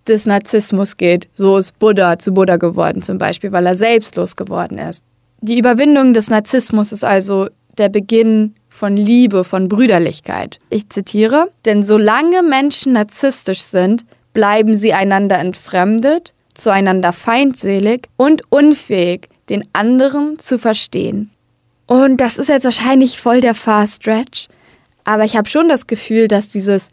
des 0.08 0.26
Narzissmus 0.26 0.98
geht. 0.98 1.30
So 1.34 1.58
ist 1.58 1.78
Buddha 1.78 2.18
zu 2.18 2.34
Buddha 2.34 2.58
geworden 2.58 3.04
zum 3.04 3.20
Beispiel, 3.20 3.52
weil 3.52 3.68
er 3.68 3.76
selbstlos 3.76 4.36
geworden 4.36 4.80
ist. 4.80 5.04
Die 5.42 5.60
Überwindung 5.60 6.16
des 6.16 6.32
Narzissmus 6.32 6.92
ist 6.92 7.04
also 7.04 7.50
der 7.78 7.90
Beginn 7.90 8.56
von 8.68 8.98
Liebe, 8.98 9.44
von 9.44 9.68
Brüderlichkeit. 9.68 10.60
Ich 10.72 10.90
zitiere, 10.90 11.52
denn 11.66 11.84
solange 11.84 12.42
Menschen 12.42 12.94
narzisstisch 12.94 13.62
sind, 13.62 14.04
bleiben 14.34 14.74
sie 14.74 14.94
einander 14.94 15.38
entfremdet, 15.38 16.34
zueinander 16.56 17.14
feindselig 17.14 18.08
und 18.18 18.42
unfähig, 18.50 19.30
den 19.50 19.68
anderen 19.74 20.40
zu 20.40 20.58
verstehen. 20.58 21.30
Und 21.86 22.18
das 22.18 22.40
ist 22.40 22.50
jetzt 22.50 22.66
wahrscheinlich 22.66 23.20
voll 23.20 23.42
der 23.42 23.54
Fast 23.54 24.02
Stretch, 24.02 24.48
aber 25.04 25.24
ich 25.24 25.36
habe 25.36 25.50
schon 25.50 25.70
das 25.70 25.88
Gefühl, 25.88 26.28
dass 26.28 26.50
dieses 26.50 26.90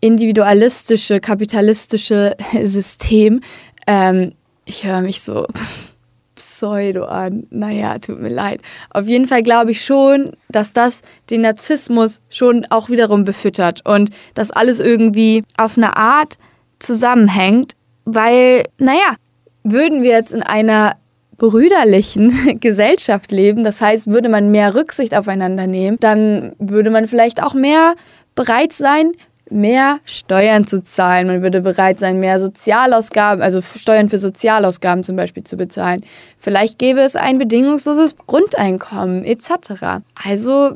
individualistische, 0.00 1.20
kapitalistische 1.20 2.36
System, 2.64 3.40
ähm, 3.86 4.32
ich 4.64 4.84
höre 4.84 5.00
mich 5.00 5.22
so 5.22 5.46
pseudo 6.34 7.04
an. 7.04 7.46
Naja, 7.50 7.98
tut 7.98 8.20
mir 8.20 8.28
leid. 8.28 8.60
Auf 8.90 9.06
jeden 9.06 9.26
Fall 9.26 9.42
glaube 9.42 9.70
ich 9.70 9.84
schon, 9.84 10.32
dass 10.48 10.72
das 10.72 11.00
den 11.30 11.40
Narzissmus 11.42 12.20
schon 12.28 12.66
auch 12.70 12.90
wiederum 12.90 13.24
befüttert 13.24 13.86
und 13.86 14.10
dass 14.34 14.50
alles 14.50 14.80
irgendwie 14.80 15.44
auf 15.56 15.76
eine 15.76 15.96
Art 15.96 16.38
zusammenhängt, 16.78 17.72
weil, 18.04 18.64
naja, 18.78 19.16
würden 19.64 20.02
wir 20.02 20.10
jetzt 20.10 20.32
in 20.32 20.42
einer 20.42 20.96
brüderlichen 21.36 22.58
Gesellschaft 22.60 23.32
leben, 23.32 23.64
das 23.64 23.80
heißt, 23.80 24.08
würde 24.08 24.28
man 24.28 24.50
mehr 24.50 24.74
Rücksicht 24.74 25.14
aufeinander 25.14 25.66
nehmen, 25.66 25.98
dann 26.00 26.54
würde 26.58 26.90
man 26.90 27.06
vielleicht 27.06 27.42
auch 27.42 27.54
mehr 27.54 27.94
bereit 28.34 28.72
sein, 28.72 29.12
mehr 29.50 30.00
Steuern 30.04 30.66
zu 30.66 30.82
zahlen. 30.82 31.26
Man 31.28 31.42
würde 31.42 31.60
bereit 31.60 31.98
sein, 31.98 32.18
mehr 32.18 32.38
Sozialausgaben, 32.38 33.42
also 33.42 33.60
Steuern 33.62 34.08
für 34.08 34.18
Sozialausgaben 34.18 35.04
zum 35.04 35.16
Beispiel 35.16 35.44
zu 35.44 35.56
bezahlen. 35.56 36.00
Vielleicht 36.36 36.78
gäbe 36.78 37.00
es 37.00 37.16
ein 37.16 37.38
bedingungsloses 37.38 38.16
Grundeinkommen 38.26 39.24
etc. 39.24 40.02
Also 40.26 40.72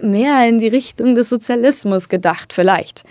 mehr 0.00 0.48
in 0.48 0.58
die 0.58 0.68
Richtung 0.68 1.14
des 1.14 1.28
Sozialismus 1.28 2.08
gedacht 2.08 2.52
vielleicht. 2.52 3.04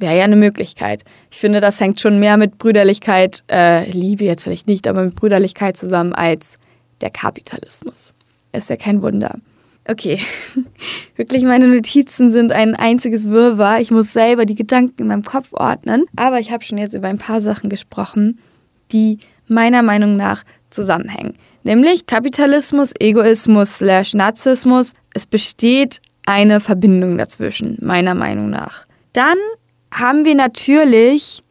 Wäre 0.00 0.16
ja 0.16 0.24
eine 0.24 0.36
Möglichkeit. 0.36 1.04
Ich 1.30 1.38
finde, 1.38 1.60
das 1.60 1.78
hängt 1.78 2.00
schon 2.00 2.18
mehr 2.18 2.38
mit 2.38 2.56
Brüderlichkeit, 2.56 3.44
äh, 3.50 3.88
Liebe 3.90 4.24
jetzt 4.24 4.44
vielleicht 4.44 4.66
nicht, 4.66 4.88
aber 4.88 5.04
mit 5.04 5.14
Brüderlichkeit 5.14 5.76
zusammen 5.76 6.14
als 6.14 6.58
der 7.02 7.10
Kapitalismus. 7.10 8.14
Ist 8.52 8.70
ja 8.70 8.76
kein 8.76 9.02
Wunder. 9.02 9.38
Okay, 9.86 10.18
wirklich 11.16 11.42
meine 11.42 11.68
Notizen 11.68 12.30
sind 12.30 12.52
ein 12.52 12.74
einziges 12.74 13.28
Wirrwarr. 13.28 13.80
Ich 13.80 13.90
muss 13.90 14.12
selber 14.12 14.46
die 14.46 14.54
Gedanken 14.54 15.02
in 15.02 15.08
meinem 15.08 15.24
Kopf 15.24 15.52
ordnen. 15.52 16.06
Aber 16.16 16.40
ich 16.40 16.50
habe 16.50 16.64
schon 16.64 16.78
jetzt 16.78 16.94
über 16.94 17.08
ein 17.08 17.18
paar 17.18 17.42
Sachen 17.42 17.68
gesprochen, 17.68 18.38
die 18.92 19.18
meiner 19.48 19.82
Meinung 19.82 20.16
nach 20.16 20.44
zusammenhängen. 20.70 21.34
Nämlich 21.62 22.06
Kapitalismus, 22.06 22.92
Egoismus 22.98 23.78
slash 23.78 24.14
Narzissmus. 24.14 24.94
Es 25.12 25.26
besteht 25.26 26.00
eine 26.24 26.60
Verbindung 26.60 27.18
dazwischen, 27.18 27.76
meiner 27.82 28.14
Meinung 28.14 28.48
nach. 28.48 28.86
Dann 29.12 29.36
haben 29.92 30.24
wir 30.24 30.34
natürlich 30.34 31.42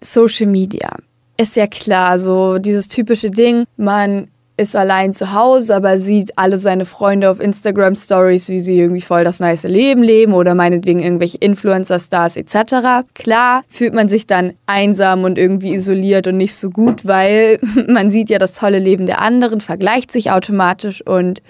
Social 0.00 0.46
Media. 0.46 0.90
Ist 1.36 1.56
ja 1.56 1.66
klar, 1.66 2.18
so 2.18 2.58
dieses 2.58 2.88
typische 2.88 3.30
Ding, 3.30 3.64
man 3.76 4.28
ist 4.56 4.76
allein 4.76 5.12
zu 5.12 5.32
Hause, 5.34 5.74
aber 5.74 5.98
sieht 5.98 6.38
alle 6.38 6.58
seine 6.58 6.84
Freunde 6.84 7.28
auf 7.28 7.40
Instagram 7.40 7.96
Stories, 7.96 8.48
wie 8.50 8.60
sie 8.60 8.78
irgendwie 8.78 9.00
voll 9.00 9.24
das 9.24 9.40
nice 9.40 9.64
Leben 9.64 10.02
leben 10.02 10.32
oder 10.32 10.54
meinetwegen 10.54 11.00
irgendwelche 11.00 11.38
Influencer, 11.38 11.98
Stars 11.98 12.36
etc. 12.36 13.04
Klar 13.14 13.64
fühlt 13.68 13.94
man 13.94 14.08
sich 14.08 14.28
dann 14.28 14.52
einsam 14.66 15.24
und 15.24 15.38
irgendwie 15.38 15.74
isoliert 15.74 16.28
und 16.28 16.36
nicht 16.36 16.54
so 16.54 16.70
gut, 16.70 17.04
weil 17.04 17.58
man 17.88 18.12
sieht 18.12 18.30
ja 18.30 18.38
das 18.38 18.52
tolle 18.52 18.78
Leben 18.78 19.06
der 19.06 19.20
anderen, 19.20 19.60
vergleicht 19.60 20.12
sich 20.12 20.30
automatisch 20.30 21.04
und 21.04 21.42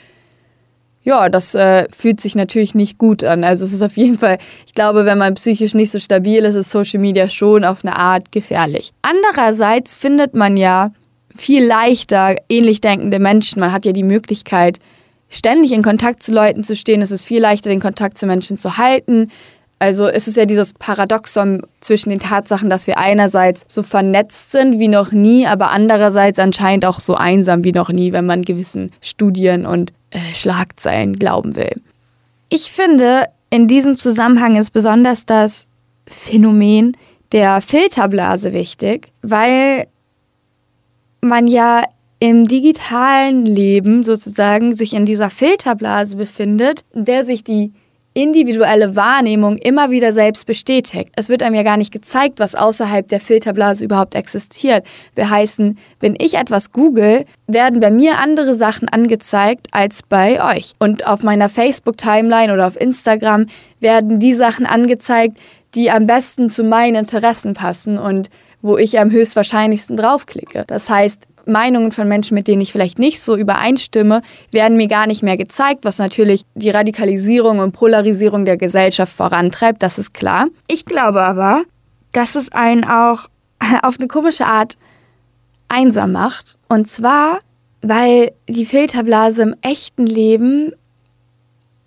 ja, 1.04 1.28
das 1.28 1.54
äh, 1.54 1.86
fühlt 1.94 2.20
sich 2.20 2.34
natürlich 2.34 2.74
nicht 2.74 2.98
gut 2.98 3.22
an. 3.22 3.44
Also 3.44 3.64
es 3.64 3.74
ist 3.74 3.82
auf 3.82 3.96
jeden 3.96 4.18
Fall, 4.18 4.38
ich 4.66 4.74
glaube, 4.74 5.04
wenn 5.04 5.18
man 5.18 5.34
psychisch 5.34 5.74
nicht 5.74 5.90
so 5.90 5.98
stabil 5.98 6.42
ist, 6.44 6.54
ist 6.54 6.70
Social 6.70 6.98
Media 6.98 7.28
schon 7.28 7.64
auf 7.64 7.84
eine 7.84 7.94
Art 7.94 8.32
gefährlich. 8.32 8.90
Andererseits 9.02 9.96
findet 9.96 10.34
man 10.34 10.56
ja 10.56 10.92
viel 11.36 11.64
leichter 11.64 12.36
ähnlich 12.48 12.80
denkende 12.80 13.18
Menschen. 13.18 13.60
Man 13.60 13.72
hat 13.72 13.84
ja 13.84 13.92
die 13.92 14.02
Möglichkeit, 14.02 14.78
ständig 15.28 15.72
in 15.72 15.82
Kontakt 15.82 16.22
zu 16.22 16.32
Leuten 16.32 16.64
zu 16.64 16.74
stehen. 16.74 17.02
Es 17.02 17.10
ist 17.10 17.24
viel 17.24 17.42
leichter, 17.42 17.68
den 17.68 17.80
Kontakt 17.80 18.16
zu 18.16 18.26
Menschen 18.26 18.56
zu 18.56 18.78
halten. 18.78 19.30
Also 19.84 20.06
es 20.06 20.28
ist 20.28 20.38
ja 20.38 20.46
dieses 20.46 20.72
Paradoxon 20.72 21.60
zwischen 21.80 22.08
den 22.08 22.18
Tatsachen, 22.18 22.70
dass 22.70 22.86
wir 22.86 22.96
einerseits 22.96 23.66
so 23.68 23.82
vernetzt 23.82 24.50
sind 24.50 24.78
wie 24.78 24.88
noch 24.88 25.12
nie, 25.12 25.46
aber 25.46 25.72
andererseits 25.72 26.38
anscheinend 26.38 26.86
auch 26.86 27.00
so 27.00 27.16
einsam 27.16 27.64
wie 27.64 27.72
noch 27.72 27.90
nie, 27.90 28.10
wenn 28.14 28.24
man 28.24 28.40
gewissen 28.40 28.92
Studien 29.02 29.66
und 29.66 29.92
äh, 30.08 30.20
Schlagzeilen 30.32 31.18
glauben 31.18 31.54
will. 31.54 31.82
Ich 32.48 32.70
finde, 32.70 33.26
in 33.50 33.68
diesem 33.68 33.98
Zusammenhang 33.98 34.56
ist 34.56 34.70
besonders 34.70 35.26
das 35.26 35.68
Phänomen 36.08 36.96
der 37.32 37.60
Filterblase 37.60 38.54
wichtig, 38.54 39.12
weil 39.20 39.86
man 41.20 41.46
ja 41.46 41.82
im 42.20 42.48
digitalen 42.48 43.44
Leben 43.44 44.02
sozusagen 44.02 44.74
sich 44.76 44.94
in 44.94 45.04
dieser 45.04 45.28
Filterblase 45.28 46.16
befindet, 46.16 46.86
in 46.94 47.04
der 47.04 47.22
sich 47.22 47.44
die 47.44 47.74
individuelle 48.14 48.94
Wahrnehmung 48.94 49.58
immer 49.58 49.90
wieder 49.90 50.12
selbst 50.12 50.46
bestätigt. 50.46 51.10
Es 51.16 51.28
wird 51.28 51.42
einem 51.42 51.56
ja 51.56 51.64
gar 51.64 51.76
nicht 51.76 51.92
gezeigt, 51.92 52.38
was 52.38 52.54
außerhalb 52.54 53.06
der 53.08 53.20
Filterblase 53.20 53.84
überhaupt 53.84 54.14
existiert. 54.14 54.86
Wir 55.16 55.28
heißen, 55.28 55.76
wenn 55.98 56.14
ich 56.18 56.34
etwas 56.34 56.70
google, 56.70 57.24
werden 57.48 57.80
bei 57.80 57.90
mir 57.90 58.18
andere 58.18 58.54
Sachen 58.54 58.88
angezeigt 58.88 59.66
als 59.72 60.00
bei 60.08 60.56
euch. 60.56 60.72
Und 60.78 61.06
auf 61.06 61.24
meiner 61.24 61.48
Facebook-Timeline 61.48 62.52
oder 62.52 62.68
auf 62.68 62.80
Instagram 62.80 63.46
werden 63.80 64.20
die 64.20 64.34
Sachen 64.34 64.64
angezeigt, 64.64 65.38
die 65.74 65.90
am 65.90 66.06
besten 66.06 66.48
zu 66.48 66.62
meinen 66.62 66.94
Interessen 66.94 67.54
passen 67.54 67.98
und 67.98 68.30
wo 68.62 68.78
ich 68.78 68.98
am 68.98 69.10
höchstwahrscheinlichsten 69.10 69.96
draufklicke. 69.96 70.64
Das 70.68 70.88
heißt, 70.88 71.26
Meinungen 71.46 71.90
von 71.90 72.08
Menschen, 72.08 72.34
mit 72.34 72.48
denen 72.48 72.62
ich 72.62 72.72
vielleicht 72.72 72.98
nicht 72.98 73.20
so 73.20 73.36
übereinstimme, 73.36 74.22
werden 74.50 74.76
mir 74.76 74.88
gar 74.88 75.06
nicht 75.06 75.22
mehr 75.22 75.36
gezeigt, 75.36 75.84
was 75.84 75.98
natürlich 75.98 76.42
die 76.54 76.70
Radikalisierung 76.70 77.58
und 77.58 77.72
Polarisierung 77.72 78.44
der 78.44 78.56
Gesellschaft 78.56 79.14
vorantreibt, 79.14 79.82
das 79.82 79.98
ist 79.98 80.14
klar. 80.14 80.46
Ich 80.68 80.84
glaube 80.84 81.22
aber, 81.22 81.62
dass 82.12 82.34
es 82.34 82.52
einen 82.52 82.84
auch 82.84 83.28
auf 83.82 83.98
eine 83.98 84.08
komische 84.08 84.46
Art 84.46 84.76
einsam 85.68 86.12
macht. 86.12 86.56
Und 86.68 86.88
zwar, 86.88 87.40
weil 87.82 88.32
die 88.48 88.64
Filterblase 88.64 89.42
im 89.42 89.54
echten 89.62 90.06
Leben 90.06 90.72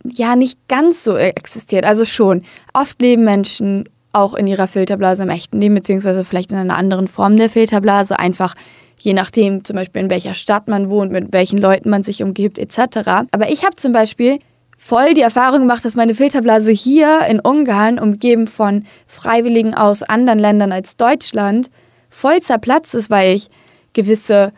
ja 0.03 0.35
nicht 0.35 0.59
ganz 0.67 1.03
so 1.03 1.17
existiert. 1.17 1.85
Also 1.85 2.05
schon. 2.05 2.43
Oft 2.73 3.01
leben 3.01 3.23
Menschen 3.23 3.89
auch 4.13 4.33
in 4.33 4.47
ihrer 4.47 4.67
Filterblase 4.67 5.23
im 5.23 5.29
echten 5.29 5.59
Leben, 5.59 5.75
beziehungsweise 5.75 6.23
vielleicht 6.23 6.51
in 6.51 6.57
einer 6.57 6.77
anderen 6.77 7.07
Form 7.07 7.37
der 7.37 7.49
Filterblase, 7.49 8.17
einfach 8.17 8.53
je 8.99 9.13
nachdem 9.13 9.63
zum 9.63 9.75
Beispiel 9.75 10.01
in 10.01 10.09
welcher 10.09 10.33
Stadt 10.33 10.67
man 10.67 10.89
wohnt, 10.89 11.11
mit 11.11 11.31
welchen 11.33 11.57
Leuten 11.57 11.89
man 11.89 12.03
sich 12.03 12.23
umgibt 12.23 12.59
etc. 12.59 13.27
Aber 13.31 13.49
ich 13.51 13.63
habe 13.63 13.75
zum 13.75 13.93
Beispiel 13.93 14.39
voll 14.77 15.13
die 15.13 15.21
Erfahrung 15.21 15.61
gemacht, 15.61 15.85
dass 15.85 15.95
meine 15.95 16.15
Filterblase 16.15 16.71
hier 16.71 17.21
in 17.27 17.39
Ungarn, 17.39 17.99
umgeben 17.99 18.47
von 18.47 18.85
Freiwilligen 19.05 19.73
aus 19.73 20.03
anderen 20.03 20.39
Ländern 20.39 20.71
als 20.71 20.97
Deutschland, 20.97 21.69
voll 22.09 22.41
zerplatzt 22.41 22.95
ist, 22.95 23.09
weil 23.09 23.35
ich 23.35 23.49
gewisse 23.93 24.51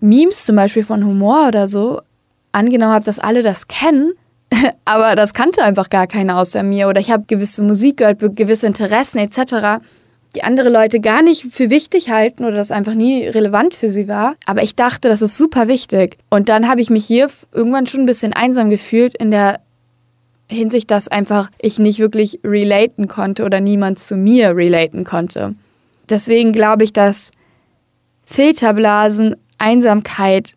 Memes 0.00 0.44
zum 0.44 0.56
Beispiel 0.56 0.84
von 0.84 1.04
Humor 1.04 1.48
oder 1.48 1.66
so 1.66 2.00
angenommen 2.52 2.92
habe, 2.92 3.04
dass 3.04 3.18
alle 3.18 3.42
das 3.42 3.66
kennen, 3.68 4.12
aber 4.84 5.16
das 5.16 5.34
kannte 5.34 5.62
einfach 5.62 5.90
gar 5.90 6.06
keiner 6.06 6.38
außer 6.38 6.62
mir. 6.62 6.88
Oder 6.88 7.00
ich 7.00 7.10
habe 7.10 7.24
gewisse 7.26 7.62
Musik 7.62 7.98
gehört, 7.98 8.18
gewisse 8.36 8.66
Interessen 8.66 9.18
etc 9.18 9.80
die 10.34 10.42
andere 10.42 10.68
Leute 10.68 11.00
gar 11.00 11.22
nicht 11.22 11.46
für 11.52 11.70
wichtig 11.70 12.10
halten 12.10 12.44
oder 12.44 12.56
das 12.56 12.70
einfach 12.70 12.94
nie 12.94 13.26
relevant 13.26 13.74
für 13.74 13.88
sie 13.88 14.08
war. 14.08 14.36
Aber 14.46 14.62
ich 14.62 14.74
dachte, 14.74 15.08
das 15.08 15.22
ist 15.22 15.38
super 15.38 15.68
wichtig. 15.68 16.16
Und 16.30 16.48
dann 16.48 16.68
habe 16.68 16.80
ich 16.80 16.90
mich 16.90 17.06
hier 17.06 17.28
irgendwann 17.52 17.86
schon 17.86 18.00
ein 18.00 18.06
bisschen 18.06 18.32
einsam 18.32 18.70
gefühlt 18.70 19.16
in 19.16 19.30
der 19.30 19.60
Hinsicht, 20.50 20.90
dass 20.90 21.08
einfach 21.08 21.50
ich 21.60 21.78
nicht 21.78 21.98
wirklich 21.98 22.40
relaten 22.44 23.08
konnte 23.08 23.44
oder 23.44 23.60
niemand 23.60 23.98
zu 23.98 24.16
mir 24.16 24.56
relaten 24.56 25.04
konnte. 25.04 25.54
Deswegen 26.08 26.52
glaube 26.52 26.84
ich, 26.84 26.92
dass 26.92 27.30
Filterblasen 28.24 29.36
Einsamkeit 29.58 30.52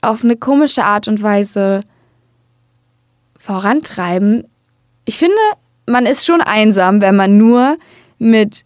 auf 0.00 0.24
eine 0.24 0.36
komische 0.36 0.84
Art 0.84 1.08
und 1.08 1.22
Weise 1.22 1.82
vorantreiben. 3.38 4.46
Ich 5.04 5.16
finde, 5.16 5.36
man 5.86 6.06
ist 6.06 6.26
schon 6.26 6.40
einsam, 6.40 7.00
wenn 7.00 7.16
man 7.16 7.38
nur 7.38 7.76
mit 8.18 8.64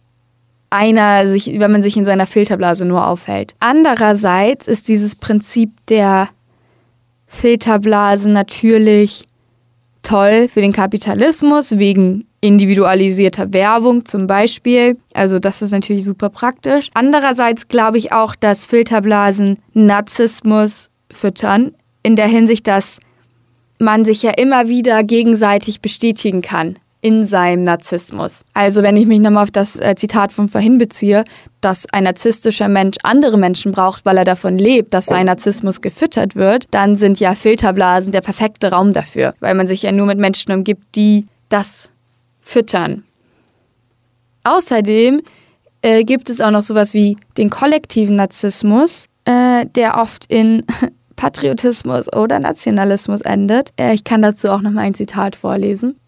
einer 0.73 1.27
sich, 1.27 1.59
wenn 1.59 1.71
man 1.71 1.83
sich 1.83 1.95
in 1.95 2.05
seiner 2.05 2.27
Filterblase 2.27 2.85
nur 2.85 3.07
aufhält. 3.07 3.55
Andererseits 3.59 4.67
ist 4.67 4.87
dieses 4.87 5.15
Prinzip 5.15 5.71
der 5.87 6.29
Filterblasen 7.27 8.33
natürlich 8.33 9.25
toll 10.01 10.47
für 10.49 10.61
den 10.61 10.73
Kapitalismus 10.73 11.77
wegen 11.77 12.27
individualisierter 12.41 13.53
Werbung 13.53 14.05
zum 14.05 14.27
Beispiel. 14.27 14.97
Also 15.13 15.39
das 15.39 15.61
ist 15.61 15.71
natürlich 15.71 16.05
super 16.05 16.29
praktisch. 16.29 16.89
Andererseits 16.93 17.69
glaube 17.69 17.97
ich 17.97 18.11
auch, 18.11 18.35
dass 18.35 18.65
Filterblasen 18.65 19.59
Narzissmus 19.73 20.89
füttern, 21.09 21.73
in 22.01 22.17
der 22.17 22.27
Hinsicht, 22.27 22.67
dass 22.67 22.99
man 23.79 24.03
sich 24.03 24.23
ja 24.23 24.31
immer 24.31 24.67
wieder 24.67 25.03
gegenseitig 25.03 25.79
bestätigen 25.79 26.41
kann 26.41 26.77
in 27.03 27.25
seinem 27.25 27.63
Narzissmus. 27.63 28.45
Also 28.53 28.81
wenn 28.81 28.95
ich 28.95 29.05
mich 29.05 29.19
nochmal 29.19 29.43
auf 29.43 29.51
das 29.51 29.75
äh, 29.75 29.93
Zitat 29.95 30.31
von 30.31 30.47
vorhin 30.47 30.77
beziehe, 30.77 31.25
dass 31.59 31.85
ein 31.91 32.05
narzisstischer 32.05 32.69
Mensch 32.69 32.95
andere 33.03 33.37
Menschen 33.37 33.73
braucht, 33.73 34.05
weil 34.05 34.17
er 34.17 34.23
davon 34.23 34.57
lebt, 34.57 34.93
dass 34.93 35.07
sein 35.07 35.25
Narzissmus 35.25 35.81
gefüttert 35.81 36.37
wird, 36.37 36.67
dann 36.71 36.95
sind 36.95 37.19
ja 37.19 37.35
Filterblasen 37.35 38.13
der 38.13 38.21
perfekte 38.21 38.71
Raum 38.71 38.93
dafür, 38.93 39.33
weil 39.41 39.53
man 39.53 39.67
sich 39.67 39.81
ja 39.81 39.91
nur 39.91 40.05
mit 40.05 40.17
Menschen 40.17 40.53
umgibt, 40.53 40.95
die 40.95 41.25
das 41.49 41.91
füttern. 42.39 43.03
Außerdem 44.45 45.21
äh, 45.81 46.05
gibt 46.05 46.29
es 46.29 46.39
auch 46.39 46.51
noch 46.51 46.61
sowas 46.61 46.93
wie 46.93 47.17
den 47.37 47.49
kollektiven 47.49 48.15
Narzissmus, 48.15 49.07
äh, 49.25 49.65
der 49.75 49.97
oft 49.97 50.25
in 50.31 50.65
Patriotismus 51.17 52.11
oder 52.13 52.39
Nationalismus 52.39 53.19
endet. 53.21 53.71
Äh, 53.77 53.93
ich 53.93 54.05
kann 54.05 54.21
dazu 54.21 54.49
auch 54.51 54.61
nochmal 54.61 54.85
ein 54.85 54.93
Zitat 54.93 55.35
vorlesen. 55.35 55.99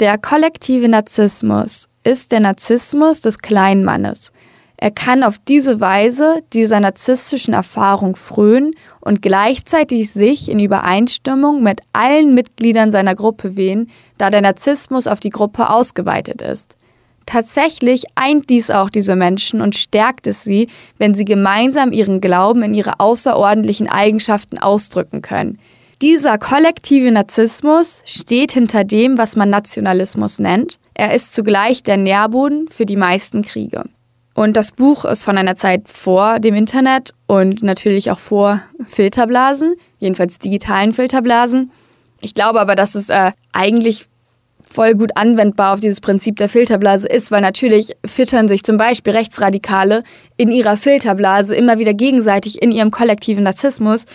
Der 0.00 0.16
kollektive 0.16 0.88
Narzissmus 0.88 1.90
ist 2.04 2.32
der 2.32 2.40
Narzissmus 2.40 3.20
des 3.20 3.40
kleinen 3.40 3.84
Mannes. 3.84 4.32
Er 4.78 4.90
kann 4.90 5.22
auf 5.22 5.36
diese 5.46 5.78
Weise 5.78 6.42
dieser 6.54 6.80
narzisstischen 6.80 7.52
Erfahrung 7.52 8.16
frönen 8.16 8.70
und 9.02 9.20
gleichzeitig 9.20 10.10
sich 10.10 10.50
in 10.50 10.58
Übereinstimmung 10.58 11.62
mit 11.62 11.82
allen 11.92 12.34
Mitgliedern 12.34 12.90
seiner 12.90 13.14
Gruppe 13.14 13.58
wehen, 13.58 13.90
da 14.16 14.30
der 14.30 14.40
Narzissmus 14.40 15.06
auf 15.06 15.20
die 15.20 15.28
Gruppe 15.28 15.68
ausgeweitet 15.68 16.40
ist. 16.40 16.78
Tatsächlich 17.26 18.04
eint 18.14 18.48
dies 18.48 18.70
auch 18.70 18.88
diese 18.88 19.16
Menschen 19.16 19.60
und 19.60 19.76
stärkt 19.76 20.26
es 20.26 20.44
sie, 20.44 20.68
wenn 20.96 21.14
sie 21.14 21.26
gemeinsam 21.26 21.92
ihren 21.92 22.22
Glauben 22.22 22.62
in 22.62 22.72
ihre 22.72 23.00
außerordentlichen 23.00 23.86
Eigenschaften 23.86 24.56
ausdrücken 24.56 25.20
können. 25.20 25.58
Dieser 26.02 26.38
kollektive 26.38 27.12
Narzissmus 27.12 28.02
steht 28.06 28.52
hinter 28.52 28.84
dem, 28.84 29.18
was 29.18 29.36
man 29.36 29.50
Nationalismus 29.50 30.38
nennt. 30.38 30.78
Er 30.94 31.14
ist 31.14 31.34
zugleich 31.34 31.82
der 31.82 31.98
Nährboden 31.98 32.68
für 32.68 32.86
die 32.86 32.96
meisten 32.96 33.42
Kriege. 33.42 33.84
Und 34.32 34.56
das 34.56 34.72
Buch 34.72 35.04
ist 35.04 35.24
von 35.24 35.36
einer 35.36 35.56
Zeit 35.56 35.90
vor 35.90 36.38
dem 36.38 36.54
Internet 36.54 37.12
und 37.26 37.62
natürlich 37.62 38.10
auch 38.10 38.18
vor 38.18 38.62
Filterblasen, 38.88 39.74
jedenfalls 39.98 40.38
digitalen 40.38 40.94
Filterblasen. 40.94 41.70
Ich 42.22 42.32
glaube 42.32 42.62
aber, 42.62 42.76
dass 42.76 42.94
es 42.94 43.10
äh, 43.10 43.32
eigentlich 43.52 44.06
voll 44.62 44.94
gut 44.94 45.10
anwendbar 45.16 45.74
auf 45.74 45.80
dieses 45.80 46.00
Prinzip 46.00 46.36
der 46.36 46.48
Filterblase 46.48 47.08
ist, 47.08 47.30
weil 47.30 47.42
natürlich 47.42 47.92
füttern 48.06 48.48
sich 48.48 48.62
zum 48.62 48.78
Beispiel 48.78 49.12
Rechtsradikale 49.12 50.02
in 50.38 50.50
ihrer 50.50 50.78
Filterblase 50.78 51.54
immer 51.54 51.78
wieder 51.78 51.92
gegenseitig 51.92 52.62
in 52.62 52.72
ihrem 52.72 52.90
kollektiven 52.90 53.44
Narzissmus, 53.44 54.06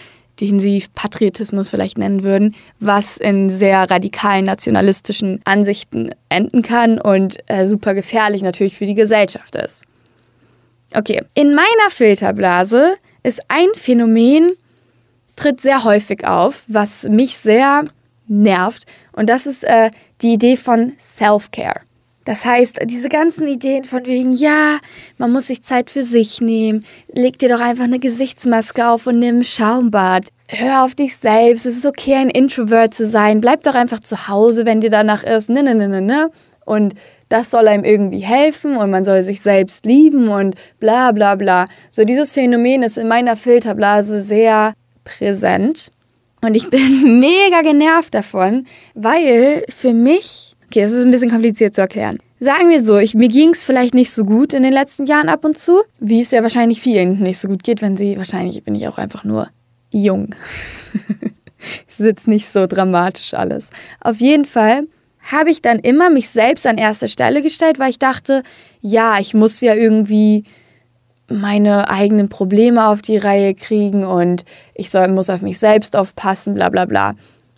den 0.41 0.59
sie 0.59 0.83
Patriotismus 0.93 1.69
vielleicht 1.69 1.97
nennen 1.97 2.23
würden, 2.23 2.55
was 2.79 3.17
in 3.17 3.49
sehr 3.49 3.89
radikalen 3.89 4.45
nationalistischen 4.45 5.41
Ansichten 5.45 6.11
enden 6.29 6.61
kann 6.61 6.99
und 6.99 7.37
äh, 7.47 7.65
super 7.65 7.93
gefährlich 7.93 8.41
natürlich 8.41 8.75
für 8.75 8.85
die 8.85 8.95
Gesellschaft 8.95 9.55
ist. 9.55 9.85
Okay, 10.93 11.21
in 11.33 11.55
meiner 11.55 11.89
Filterblase 11.89 12.95
ist 13.23 13.41
ein 13.47 13.67
Phänomen, 13.73 14.51
tritt 15.35 15.61
sehr 15.61 15.83
häufig 15.83 16.25
auf, 16.25 16.63
was 16.67 17.03
mich 17.03 17.37
sehr 17.37 17.85
nervt 18.27 18.85
und 19.13 19.29
das 19.29 19.45
ist 19.45 19.63
äh, 19.63 19.91
die 20.21 20.33
Idee 20.33 20.57
von 20.57 20.93
Self-Care. 20.99 21.81
Das 22.25 22.43
heißt, 22.43 22.79
diese 22.85 23.07
ganzen 23.07 23.47
Ideen 23.47 23.85
von 23.85 24.05
wegen, 24.05 24.33
ja, 24.33 24.79
man 25.17 25.31
muss 25.31 25.47
sich 25.47 25.61
Zeit 25.61 25.91
für 25.91 26.01
sich 26.01 26.41
nehmen, 26.41 26.83
leg 27.13 27.37
dir 27.37 27.49
doch 27.49 27.61
einfach 27.61 27.83
eine 27.83 27.99
Gesichtsmaske 27.99 28.87
auf 28.87 29.05
und 29.07 29.19
nimm 29.19 29.43
Schaumbad. 29.43 30.29
Hör 30.49 30.83
auf 30.83 30.95
dich 30.95 31.15
selbst, 31.17 31.65
es 31.65 31.77
ist 31.77 31.85
okay, 31.85 32.15
ein 32.15 32.29
Introvert 32.29 32.93
zu 32.93 33.07
sein, 33.07 33.41
bleib 33.41 33.63
doch 33.63 33.75
einfach 33.75 33.99
zu 33.99 34.27
Hause, 34.27 34.65
wenn 34.65 34.81
dir 34.81 34.89
danach 34.89 35.23
ist, 35.23 35.49
ne, 35.49 35.63
ne, 35.63 35.75
ne, 35.75 35.87
ne, 35.87 36.01
ne. 36.01 36.31
Und 36.65 36.95
das 37.29 37.51
soll 37.51 37.67
einem 37.67 37.83
irgendwie 37.83 38.21
helfen 38.21 38.75
und 38.75 38.89
man 38.89 39.05
soll 39.05 39.21
sich 39.21 39.41
selbst 39.41 39.85
lieben 39.85 40.29
und 40.29 40.55
bla 40.79 41.11
bla 41.11 41.35
bla. 41.35 41.67
So 41.91 42.05
dieses 42.05 42.31
Phänomen 42.31 42.81
ist 42.81 42.97
in 42.97 43.07
meiner 43.07 43.37
Filterblase 43.37 44.23
sehr 44.23 44.73
präsent. 45.03 45.91
Und 46.41 46.55
ich 46.55 46.69
bin 46.69 47.19
mega 47.19 47.61
genervt 47.61 48.15
davon, 48.15 48.65
weil 48.95 49.63
für 49.69 49.93
mich 49.93 50.54
Okay, 50.75 50.83
das 50.83 50.91
ist 50.91 51.05
ein 51.05 51.11
bisschen 51.11 51.31
kompliziert 51.31 51.73
zu 51.73 51.79
erklären. 51.79 52.17
Sagen 52.41 52.69
wir 52.69 52.83
so, 52.83 52.97
ich, 52.97 53.13
mir 53.13 53.29
ging 53.29 53.51
es 53.51 53.63
vielleicht 53.63 53.93
nicht 53.93 54.11
so 54.11 54.25
gut 54.25 54.53
in 54.53 54.61
den 54.61 54.73
letzten 54.73 55.05
Jahren 55.05 55.29
ab 55.29 55.45
und 55.45 55.57
zu, 55.57 55.83
wie 56.01 56.19
es 56.19 56.31
ja 56.31 56.43
wahrscheinlich 56.43 56.81
vielen 56.81 57.23
nicht 57.23 57.39
so 57.39 57.47
gut 57.47 57.63
geht, 57.63 57.81
wenn 57.81 57.95
sie, 57.95 58.17
wahrscheinlich 58.17 58.61
bin 58.61 58.75
ich 58.75 58.85
auch 58.89 58.97
einfach 58.97 59.23
nur 59.23 59.47
jung. 59.89 60.35
es 61.87 62.01
ist 62.01 62.05
jetzt 62.05 62.27
nicht 62.27 62.49
so 62.49 62.67
dramatisch 62.67 63.33
alles. 63.33 63.69
Auf 64.01 64.19
jeden 64.19 64.43
Fall 64.43 64.85
habe 65.21 65.49
ich 65.49 65.61
dann 65.61 65.79
immer 65.79 66.09
mich 66.09 66.27
selbst 66.27 66.67
an 66.67 66.77
erste 66.77 67.07
Stelle 67.07 67.41
gestellt, 67.41 67.79
weil 67.79 67.91
ich 67.91 67.99
dachte, 67.99 68.43
ja, 68.81 69.17
ich 69.17 69.33
muss 69.33 69.61
ja 69.61 69.75
irgendwie 69.75 70.43
meine 71.29 71.89
eigenen 71.89 72.27
Probleme 72.27 72.87
auf 72.87 73.01
die 73.01 73.15
Reihe 73.15 73.55
kriegen 73.55 74.03
und 74.03 74.43
ich 74.73 74.91
soll, 74.91 75.07
muss 75.07 75.29
auf 75.29 75.41
mich 75.41 75.57
selbst 75.57 75.95
aufpassen, 75.95 76.53
bla 76.53 76.67
bla 76.67 76.83
bla. 76.83 77.15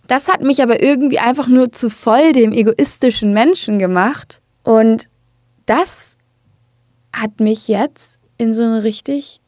Das 0.08 0.28
hat 0.28 0.42
mich 0.42 0.62
aber 0.62 0.82
irgendwie 0.82 1.18
einfach 1.18 1.46
nur 1.46 1.70
zu 1.70 1.90
voll 1.90 2.32
dem 2.32 2.52
egoistischen 2.52 3.32
Menschen 3.32 3.78
gemacht. 3.78 4.40
Und 4.64 5.08
das 5.66 6.16
hat 7.12 7.40
mich 7.40 7.68
jetzt 7.68 8.18
in 8.38 8.52
so 8.52 8.64
eine 8.64 8.82
richtig 8.82 9.40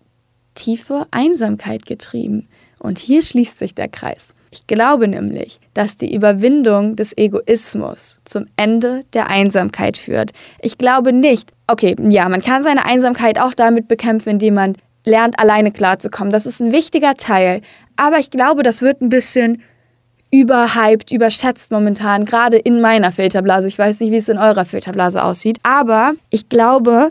tiefe 0.55 1.07
Einsamkeit 1.11 1.87
getrieben. 1.87 2.47
Und 2.79 2.99
hier 2.99 3.23
schließt 3.23 3.59
sich 3.59 3.75
der 3.75 3.89
Kreis. 3.89 4.35
Ich 4.51 4.67
glaube 4.67 5.09
nämlich, 5.09 5.61
dass 5.75 5.97
die 5.97 6.15
Überwindung 6.15 6.97
des 6.97 7.17
Egoismus 7.17 8.21
zum 8.25 8.47
Ende 8.57 9.05
der 9.13 9.29
Einsamkeit 9.29 9.97
führt. 9.97 10.33
Ich 10.61 10.77
glaube 10.77 11.13
nicht, 11.13 11.53
okay, 11.69 11.95
ja, 12.03 12.29
man 12.29 12.43
kann 12.43 12.63
seine 12.63 12.85
Einsamkeit 12.85 13.41
auch 13.41 13.55
damit 13.55 13.89
bekämpfen, 13.89 14.31
indem 14.31 14.55
man 14.55 14.77
lernt, 15.07 15.39
alleine 15.39 15.73
klarzukommen. 15.73 16.33
Das 16.33 16.47
ist 16.47 16.61
ein 16.61 16.73
wichtiger 16.73 17.15
Teil. 17.15 17.63
Aber 17.97 18.19
ich 18.19 18.31
glaube, 18.31 18.63
das 18.63 18.83
wird 18.83 19.01
ein 19.01 19.09
bisschen 19.09 19.63
überhyped, 20.31 21.11
überschätzt 21.11 21.73
momentan, 21.73 22.25
gerade 22.25 22.57
in 22.57 22.81
meiner 22.81 23.13
Filterblase. 23.13 23.69
Ich 23.69 23.79
weiß 23.79 24.01
nicht, 24.01 24.13
wie 24.13 24.17
es 24.17 24.29
in 24.29 24.39
eurer 24.39 24.65
Filterblase 24.65 25.23
aussieht, 25.23 25.59
aber 25.63 26.13
ich 26.31 26.49
glaube, 26.49 27.11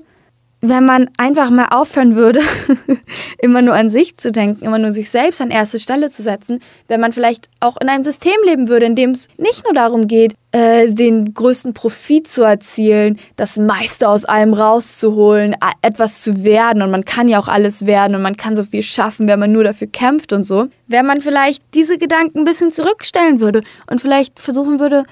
wenn 0.62 0.86
man 0.86 1.10
einfach 1.18 1.50
mal 1.50 1.68
aufhören 1.68 2.16
würde, 2.16 2.42
immer 3.42 3.62
nur 3.62 3.74
an 3.74 3.90
sich 3.90 4.18
zu 4.18 4.32
denken, 4.32 4.66
immer 4.66 4.78
nur 4.78 4.92
sich 4.92 5.10
selbst 5.10 5.40
an 5.42 5.52
erste 5.52 5.80
Stelle 5.80 6.10
zu 6.10 6.22
setzen, 6.22 6.60
wenn 6.88 7.00
man 7.00 7.14
vielleicht 7.14 7.50
auch 7.60 7.78
in 7.80 7.88
einem 7.88 8.04
System 8.04 8.36
leben 8.46 8.68
würde, 8.68 8.86
in 8.86 8.96
dem 8.96 9.12
es 9.12 9.30
nicht 9.38 9.64
nur 9.64 9.74
darum 9.74 10.08
geht, 10.08 10.36
äh, 10.52 10.92
den 10.92 11.34
größten 11.34 11.74
Profit 11.74 12.28
zu 12.28 12.44
erzielen, 12.44 13.20
das 13.38 13.58
meiste 13.58 14.10
aus 14.10 14.26
allem 14.26 14.54
rauszuholen, 14.54 15.56
etwas 15.82 16.22
zu 16.22 16.44
werden 16.44 16.82
und 16.82 16.92
man 16.92 17.06
kann 17.06 17.28
ja 17.30 17.40
auch 17.40 17.48
alles 17.48 17.86
werden 17.86 18.16
und 18.16 18.22
man 18.22 18.36
kann 18.36 18.56
so 18.56 18.64
viel 18.64 18.84
schaffen, 18.84 19.28
wenn 19.28 19.40
man 19.40 19.52
nur 19.52 19.64
dafür 19.64 19.88
kämpft 19.88 20.34
und 20.34 20.44
so. 20.44 20.68
Wenn 20.88 21.06
man 21.06 21.22
vielleicht 21.22 21.64
diese 21.74 21.98
Gedanken 21.98 22.40
ein 22.40 22.46
bisschen 22.46 22.72
zurückstellen 22.72 23.40
würde 23.40 23.62
und 23.90 24.02
vielleicht 24.02 24.40
versuchen 24.40 24.80
würde, 24.80 25.06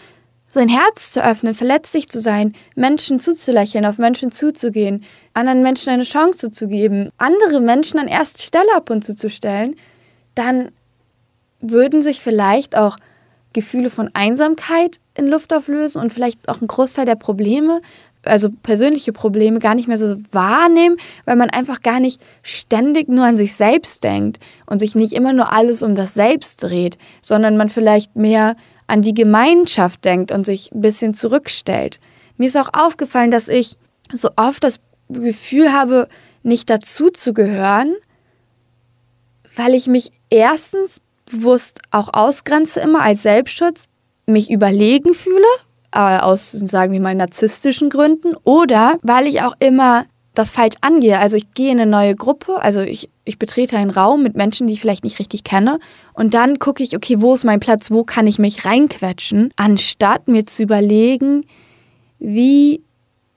sein 0.57 0.69
Herz 0.69 1.11
zu 1.11 1.23
öffnen, 1.23 1.53
verletzlich 1.53 2.09
zu 2.09 2.19
sein, 2.19 2.53
Menschen 2.75 3.19
zuzulächeln, 3.19 3.85
auf 3.85 3.99
Menschen 3.99 4.31
zuzugehen, 4.31 5.03
anderen 5.33 5.61
Menschen 5.61 5.89
eine 5.89 6.03
Chance 6.03 6.51
zu 6.51 6.67
geben, 6.67 7.09
andere 7.17 7.61
Menschen 7.61 7.99
an 7.99 8.07
erste 8.07 8.41
Stelle 8.41 8.73
ab 8.75 8.89
und 8.89 9.05
zu 9.05 9.15
zu 9.15 9.29
stellen, 9.29 9.75
dann 10.35 10.71
würden 11.59 12.01
sich 12.01 12.21
vielleicht 12.21 12.75
auch 12.75 12.97
Gefühle 13.53 13.89
von 13.89 14.09
Einsamkeit 14.13 14.97
in 15.15 15.27
Luft 15.27 15.53
auflösen 15.53 16.01
und 16.01 16.13
vielleicht 16.13 16.49
auch 16.49 16.61
ein 16.61 16.67
Großteil 16.67 17.05
der 17.05 17.15
Probleme, 17.15 17.81
also 18.27 18.49
persönliche 18.49 19.13
Probleme, 19.13 19.59
gar 19.59 19.75
nicht 19.75 19.87
mehr 19.87 19.97
so 19.97 20.17
wahrnehmen, 20.31 20.97
weil 21.25 21.35
man 21.35 21.49
einfach 21.49 21.81
gar 21.81 21.99
nicht 21.99 22.21
ständig 22.43 23.09
nur 23.09 23.25
an 23.25 23.37
sich 23.37 23.55
selbst 23.55 24.03
denkt 24.03 24.37
und 24.65 24.79
sich 24.79 24.95
nicht 24.95 25.13
immer 25.13 25.33
nur 25.33 25.51
alles 25.53 25.83
um 25.83 25.95
das 25.95 26.13
Selbst 26.13 26.63
dreht, 26.63 26.97
sondern 27.21 27.57
man 27.57 27.69
vielleicht 27.69 28.15
mehr 28.15 28.55
an 28.87 29.01
die 29.01 29.13
Gemeinschaft 29.13 30.05
denkt 30.05 30.31
und 30.31 30.45
sich 30.45 30.71
ein 30.71 30.81
bisschen 30.81 31.13
zurückstellt. 31.13 31.99
Mir 32.37 32.47
ist 32.47 32.57
auch 32.57 32.69
aufgefallen, 32.73 33.31
dass 33.31 33.47
ich 33.47 33.77
so 34.11 34.29
oft 34.35 34.63
das 34.63 34.79
Gefühl 35.09 35.73
habe, 35.73 36.07
nicht 36.43 36.69
dazu 36.69 37.09
zu 37.09 37.33
gehören, 37.33 37.95
weil 39.55 39.73
ich 39.73 39.87
mich 39.87 40.11
erstens 40.29 41.01
bewusst 41.29 41.81
auch 41.91 42.13
ausgrenze 42.13 42.79
immer 42.79 43.01
als 43.01 43.23
Selbstschutz, 43.23 43.85
mich 44.25 44.51
überlegen 44.51 45.13
fühle, 45.13 45.45
äh, 45.93 45.99
aus, 45.99 46.51
sagen 46.51 46.93
wir 46.93 46.99
mal, 46.99 47.15
narzisstischen 47.15 47.89
Gründen, 47.89 48.35
oder 48.43 48.97
weil 49.01 49.27
ich 49.27 49.41
auch 49.41 49.55
immer 49.59 50.05
das 50.37 50.51
falsch 50.51 50.75
angehe. 50.81 51.19
Also 51.19 51.35
ich 51.37 51.53
gehe 51.53 51.71
in 51.71 51.79
eine 51.79 51.89
neue 51.89 52.13
Gruppe, 52.13 52.61
also 52.61 52.81
ich, 52.81 53.09
ich 53.25 53.39
betrete 53.39 53.77
einen 53.77 53.89
Raum 53.89 54.21
mit 54.21 54.35
Menschen, 54.35 54.67
die 54.67 54.73
ich 54.73 54.81
vielleicht 54.81 55.03
nicht 55.03 55.19
richtig 55.19 55.43
kenne 55.43 55.79
und 56.13 56.33
dann 56.33 56.59
gucke 56.59 56.83
ich, 56.83 56.95
okay, 56.95 57.21
wo 57.21 57.33
ist 57.33 57.43
mein 57.43 57.59
Platz, 57.59 57.89
wo 57.89 58.03
kann 58.03 58.27
ich 58.27 58.37
mich 58.37 58.65
reinquetschen, 58.65 59.51
anstatt 59.55 60.27
mir 60.27 60.45
zu 60.45 60.63
überlegen, 60.63 61.45
wie 62.19 62.83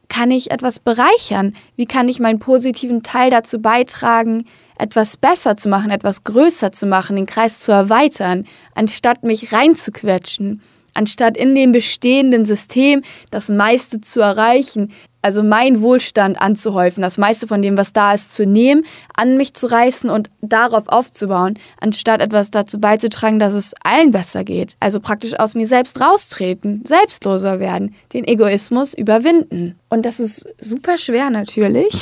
kann 0.09 0.31
ich 0.31 0.51
etwas 0.51 0.79
bereichern, 0.81 1.55
wie 1.77 1.87
kann 1.87 2.09
ich 2.09 2.21
meinen 2.21 2.41
positiven 2.41 3.03
Teil 3.03 3.31
dazu 3.31 3.61
beitragen, 3.61 4.45
etwas 4.77 5.17
besser 5.17 5.57
zu 5.57 5.69
machen, 5.69 5.91
etwas 5.91 6.25
größer 6.25 6.73
zu 6.73 6.87
machen, 6.87 7.17
den 7.17 7.27
Kreis 7.27 7.61
zu 7.61 7.73
erweitern, 7.73 8.45
anstatt 8.75 9.23
mich 9.23 9.53
reinzuquetschen 9.53 10.61
anstatt 11.01 11.39
in 11.39 11.55
dem 11.55 11.73
bestehenden 11.73 12.45
System 12.45 13.01
das 13.31 13.49
meiste 13.49 14.03
zu 14.03 14.21
erreichen, 14.21 14.93
also 15.23 15.43
mein 15.43 15.81
Wohlstand 15.81 16.41
anzuhäufen, 16.41 17.03
das 17.03 17.17
meiste 17.17 17.47
von 17.47 17.63
dem, 17.63 17.79
was 17.79 17.95
da 17.95 18.13
ist, 18.13 18.33
zu 18.33 18.45
nehmen, 18.45 18.85
an 19.15 19.39
mich 19.39 19.55
zu 19.55 19.67
reißen 19.67 20.11
und 20.11 20.29
darauf 20.43 20.89
aufzubauen, 20.89 21.55
anstatt 21.81 22.21
etwas 22.21 22.51
dazu 22.51 22.79
beizutragen, 22.79 23.39
dass 23.39 23.55
es 23.55 23.75
allen 23.83 24.13
besser 24.13 24.45
geht. 24.45 24.75
Also 24.79 25.01
praktisch 25.01 25.39
aus 25.39 25.55
mir 25.55 25.67
selbst 25.67 25.99
raustreten, 26.03 26.83
selbstloser 26.85 27.61
werden, 27.61 27.95
den 28.13 28.25
Egoismus 28.25 28.93
überwinden. 28.93 29.79
Und 29.89 30.05
das 30.05 30.21
ist 30.21 30.55
super 30.61 30.99
schwer 30.99 31.31
natürlich. 31.31 31.95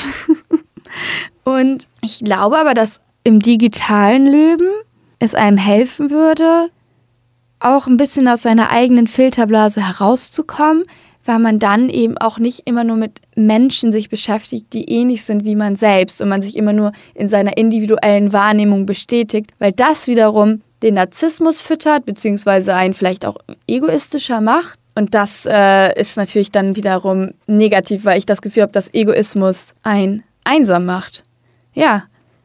und 1.44 1.88
ich 2.02 2.18
glaube 2.24 2.58
aber, 2.58 2.74
dass 2.74 3.00
im 3.22 3.38
digitalen 3.38 4.26
Leben 4.26 4.68
es 5.20 5.36
einem 5.36 5.56
helfen 5.56 6.10
würde, 6.10 6.70
auch 7.60 7.86
ein 7.86 7.96
bisschen 7.96 8.28
aus 8.28 8.42
seiner 8.42 8.70
eigenen 8.70 9.06
Filterblase 9.06 9.86
herauszukommen, 9.86 10.84
weil 11.24 11.38
man 11.38 11.58
dann 11.58 11.88
eben 11.90 12.16
auch 12.18 12.38
nicht 12.38 12.62
immer 12.64 12.84
nur 12.84 12.96
mit 12.96 13.20
Menschen 13.36 13.92
sich 13.92 14.08
beschäftigt, 14.08 14.72
die 14.72 14.90
ähnlich 14.90 15.24
sind 15.24 15.44
wie 15.44 15.56
man 15.56 15.76
selbst 15.76 16.22
und 16.22 16.28
man 16.28 16.42
sich 16.42 16.56
immer 16.56 16.72
nur 16.72 16.92
in 17.14 17.28
seiner 17.28 17.56
individuellen 17.56 18.32
Wahrnehmung 18.32 18.86
bestätigt, 18.86 19.50
weil 19.58 19.72
das 19.72 20.06
wiederum 20.06 20.62
den 20.82 20.94
Narzissmus 20.94 21.60
füttert, 21.60 22.06
beziehungsweise 22.06 22.74
einen 22.74 22.94
vielleicht 22.94 23.26
auch 23.26 23.36
egoistischer 23.66 24.40
macht. 24.40 24.78
Und 24.94 25.14
das 25.14 25.46
äh, 25.46 25.98
ist 26.00 26.16
natürlich 26.16 26.50
dann 26.50 26.76
wiederum 26.76 27.32
negativ, 27.46 28.04
weil 28.04 28.18
ich 28.18 28.26
das 28.26 28.42
Gefühl 28.42 28.62
habe, 28.62 28.72
dass 28.72 28.92
Egoismus 28.94 29.74
einen 29.82 30.24
einsam 30.44 30.86
macht. 30.86 31.24
Ja, 31.74 32.04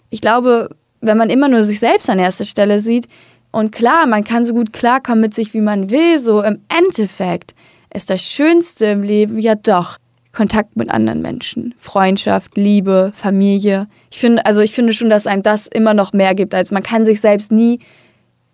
ich 0.09 0.21
glaube, 0.21 0.69
wenn 1.01 1.17
man 1.17 1.29
immer 1.29 1.47
nur 1.47 1.63
sich 1.63 1.79
selbst 1.79 2.09
an 2.09 2.19
erster 2.19 2.45
Stelle 2.45 2.79
sieht, 2.79 3.07
und 3.53 3.71
klar, 3.71 4.07
man 4.07 4.23
kann 4.23 4.47
so 4.47 4.55
gut 4.55 4.73
klarkommen 4.73 5.21
mit 5.21 5.33
sich, 5.35 5.53
wie 5.53 5.61
man 5.61 5.91
will, 5.91 6.17
so 6.17 6.41
im 6.41 6.59
Endeffekt 6.75 7.53
ist 7.93 8.09
das 8.09 8.23
Schönste 8.23 8.87
im 8.87 9.03
Leben 9.03 9.37
ja 9.37 9.53
doch 9.53 9.97
Kontakt 10.31 10.75
mit 10.75 10.89
anderen 10.89 11.21
Menschen, 11.21 11.75
Freundschaft, 11.77 12.57
Liebe, 12.57 13.11
Familie. 13.13 13.87
Ich 14.09 14.17
finde, 14.17 14.43
also 14.47 14.61
ich 14.61 14.71
finde 14.71 14.91
schon, 14.91 15.11
dass 15.11 15.27
einem 15.27 15.43
das 15.43 15.67
immer 15.67 15.93
noch 15.93 16.13
mehr 16.13 16.33
gibt. 16.33 16.55
Also 16.55 16.73
man 16.73 16.81
kann 16.81 17.05
sich 17.05 17.21
selbst 17.21 17.51
nie 17.51 17.79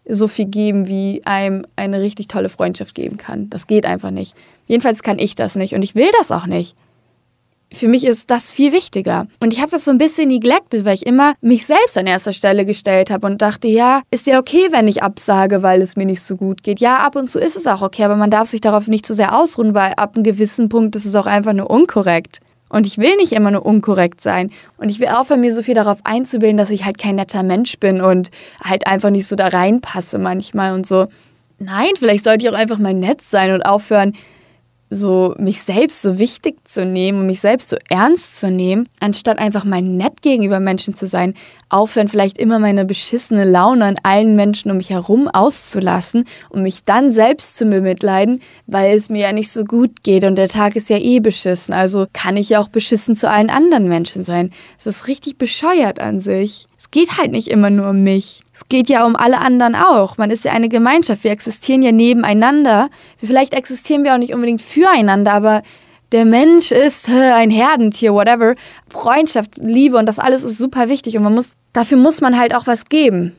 so 0.06 0.28
viel 0.28 0.48
geben, 0.48 0.90
wie 0.90 1.22
einem 1.24 1.66
eine 1.78 2.02
richtig 2.02 2.28
tolle 2.28 2.50
Freundschaft 2.50 2.94
geben 2.94 3.16
kann. 3.16 3.50
Das 3.50 3.68
geht 3.68 3.86
einfach 3.86 4.12
nicht. 4.12 4.36
Jedenfalls 4.68 5.02
kann 5.02 5.18
ich 5.18 5.36
das 5.36 5.56
nicht 5.56 5.74
und 5.74 5.82
ich 5.82 5.96
will 5.96 6.10
das 6.18 6.32
auch 6.32 6.46
nicht 6.46 6.76
für 7.72 7.88
mich 7.88 8.06
ist 8.06 8.30
das 8.32 8.52
viel 8.52 8.74
wichtiger. 8.74 9.28
Und 9.42 9.54
ich 9.54 9.60
habe 9.60 9.72
das 9.72 9.86
so 9.86 9.92
ein 9.92 9.98
bisschen 9.98 10.30
neglected, 10.30 10.86
weil 10.86 10.96
ich 10.96 11.06
immer 11.06 11.34
mich 11.42 11.66
selbst 11.66 11.98
an 11.98 12.08
erster 12.08 12.34
Stelle 12.34 12.66
gestellt 12.66 13.12
habe 13.12 13.28
und 13.28 13.42
dachte, 13.42 13.68
ja, 13.68 14.02
ist 14.12 14.28
ja 14.28 14.40
okay, 14.40 14.68
wenn 14.72 14.88
ich 14.88 15.04
absage, 15.04 15.62
weil 15.62 15.82
es 15.82 15.96
mir 15.96 16.06
nicht 16.06 16.22
so 16.22 16.36
gut 16.36 16.64
geht. 16.64 16.80
Ja, 16.80 16.98
ab 16.98 17.16
und 17.16 17.30
zu 17.30 17.40
ist 17.40 17.56
es 17.56 17.68
auch 17.68 17.82
okay, 17.82 18.04
aber 18.04 18.16
man 18.16 18.32
darf 18.32 18.48
sich 18.48 18.62
darauf 18.62 18.88
nicht 18.88 19.06
zu 19.06 19.14
so 19.14 19.18
sehr 19.18 19.38
ausruhen, 19.38 19.74
weil 19.76 19.94
ab 19.94 20.16
einem 20.16 20.24
gewissen 20.24 20.70
Punkt 20.70 20.96
ist 20.96 21.06
es 21.06 21.16
auch 21.16 21.28
einfach 21.28 21.54
nur 21.54 21.70
unkorrekt. 21.70 22.40
Und 22.70 22.86
ich 22.86 23.00
will 23.00 23.16
nicht 23.18 23.32
immer 23.34 23.50
nur 23.52 23.66
unkorrekt 23.66 24.22
sein. 24.22 24.52
Und 24.78 24.90
ich 24.90 25.00
will 25.00 25.08
aufhören, 25.08 25.42
mir 25.42 25.54
so 25.54 25.64
viel 25.64 25.74
darauf 25.74 26.00
einzubilden, 26.04 26.58
dass 26.58 26.70
ich 26.70 26.86
halt 26.86 27.00
kein 27.00 27.16
netter 27.16 27.42
Mensch 27.42 27.80
bin 27.80 28.00
und 28.00 28.30
halt 28.64 28.86
einfach 28.86 29.10
nicht 29.10 29.28
so 29.28 29.36
da 29.36 29.48
reinpasse 29.48 30.20
manchmal 30.20 30.74
und 30.74 30.86
so. 30.86 31.08
Nein, 31.58 31.90
vielleicht 31.98 32.24
sollte 32.24 32.46
ich 32.46 32.52
auch 32.52 32.58
einfach 32.58 32.78
mal 32.78 32.94
nett 32.94 33.22
sein 33.22 33.54
und 33.54 33.64
aufhören, 33.64 34.14
so 34.90 35.36
mich 35.38 35.62
selbst 35.62 36.02
so 36.02 36.18
wichtig 36.18 36.68
zu 36.68 36.84
nehmen 36.86 37.22
und 37.22 37.28
mich 37.28 37.42
selbst 37.42 37.70
so 37.70 37.78
ernst 37.90 38.38
zu 38.38 38.50
nehmen, 38.50 38.88
anstatt 39.00 39.38
einfach 39.38 39.64
mal 39.64 39.82
nett 39.82 40.22
gegenüber 40.22 40.60
Menschen 40.60 40.96
zu 40.96 41.06
sein, 41.06 41.36
aufhören 41.70 42.08
vielleicht 42.08 42.40
immer 42.40 42.58
meine 42.58 42.86
beschissene 42.86 43.46
Laune 43.46 43.86
an 43.86 43.96
allen 44.02 44.36
Menschen 44.36 44.72
um 44.72 44.78
mich 44.78 44.90
herum 44.90 45.28
auszulassen 45.28 46.26
und 46.50 46.64
mich 46.64 46.84
dann 46.84 47.12
selbst 47.12 47.58
zu 47.58 47.66
bemitleiden, 47.66 48.42
weil 48.66 48.98
es 48.98 49.10
mir 49.10 49.22
ja 49.22 49.34
nicht 49.34 49.52
so 49.52 49.64
gut 49.64 50.04
geht 50.04 50.24
und 50.24 50.36
der 50.36 50.48
Tag 50.48 50.76
ist 50.76 50.90
ja 50.90 50.98
eh 50.98 51.20
beschissen, 51.20 51.74
also 51.74 52.08
kann 52.12 52.38
ich 52.38 52.50
ja 52.50 52.60
auch 52.60 52.70
beschissen 52.70 53.16
zu 53.16 53.30
allen 53.30 53.50
anderen 53.52 53.88
Menschen 53.88 54.24
sein. 54.24 54.52
Es 54.78 54.88
ist 54.88 55.08
richtig 55.08 55.38
bescheuert 55.38 56.00
an 56.00 56.20
sich. 56.20 56.68
Es 56.78 56.90
geht 56.90 57.18
halt 57.18 57.32
nicht 57.32 57.50
immer 57.50 57.70
nur 57.70 57.90
um 57.90 58.04
mich. 58.04 58.42
Es 58.60 58.68
geht 58.68 58.90
ja 58.90 59.06
um 59.06 59.16
alle 59.16 59.40
anderen 59.40 59.74
auch. 59.74 60.18
Man 60.18 60.32
ist 60.32 60.44
ja 60.44 60.52
eine 60.52 60.68
Gemeinschaft. 60.68 61.24
Wir 61.24 61.32
existieren 61.32 61.82
ja 61.82 61.94
nebeneinander. 61.94 62.90
Vielleicht 63.16 63.54
existieren 63.54 64.04
wir 64.04 64.14
auch 64.14 64.18
nicht 64.18 64.34
unbedingt 64.34 64.62
füreinander, 64.62 65.32
aber 65.32 65.64
der 66.12 66.26
Mensch 66.26 66.74
ist 66.74 67.08
äh, 67.08 67.32
ein 67.32 67.52
Herdentier, 67.52 68.14
whatever. 68.14 68.56
Freundschaft, 68.90 69.52
Liebe 69.58 69.96
und 69.96 70.08
das 70.08 70.20
alles 70.20 70.44
ist 70.44 70.58
super 70.58 70.90
wichtig 70.90 71.16
und 71.16 71.24
man 71.24 71.36
muss, 71.36 71.54
dafür 71.72 71.98
muss 71.98 72.20
man 72.20 72.38
halt 72.38 72.54
auch 72.54 72.68
was 72.68 72.86
geben. 72.86 73.34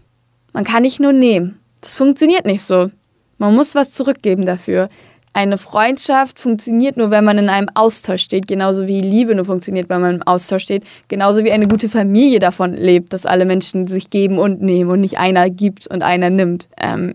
Man 0.55 0.65
kann 0.65 0.83
nicht 0.83 1.01
nur 1.01 1.13
nehmen. 1.13 1.61
Das 1.83 1.99
funktioniert 1.99 2.47
nicht 2.47 2.63
so. 2.63 2.91
Man 3.37 3.55
muss 3.55 3.75
was 3.75 3.91
zurückgeben 3.91 4.47
dafür. 4.47 4.89
Eine 5.33 5.59
Freundschaft 5.59 6.41
funktioniert 6.41 6.97
nur, 6.97 7.11
wenn 7.11 7.25
man 7.25 7.39
in 7.39 7.49
einem 7.49 7.69
Austausch 7.75 8.23
steht, 8.23 8.49
genauso 8.49 8.89
wie 8.89 9.01
Liebe 9.01 9.35
nur 9.35 9.45
funktioniert, 9.45 9.89
wenn 9.89 10.01
man 10.01 10.17
im 10.17 10.23
Austausch 10.23 10.65
steht, 10.65 10.85
genauso 11.07 11.45
wie 11.45 11.53
eine 11.53 11.69
gute 11.69 11.89
Familie 11.89 12.41
davon 12.41 12.75
lebt, 12.75 13.13
dass 13.13 13.27
alle 13.27 13.45
Menschen 13.45 13.87
sich 13.87 14.11
geben 14.11 14.39
und 14.39 14.61
nehmen 14.61 14.91
und 14.91 15.01
nicht 15.01 15.19
einer 15.19 15.49
gibt 15.49 15.87
und 15.87 16.03
einer 16.03 16.31
nimmt. 16.31 16.69
Ähm, 16.77 17.15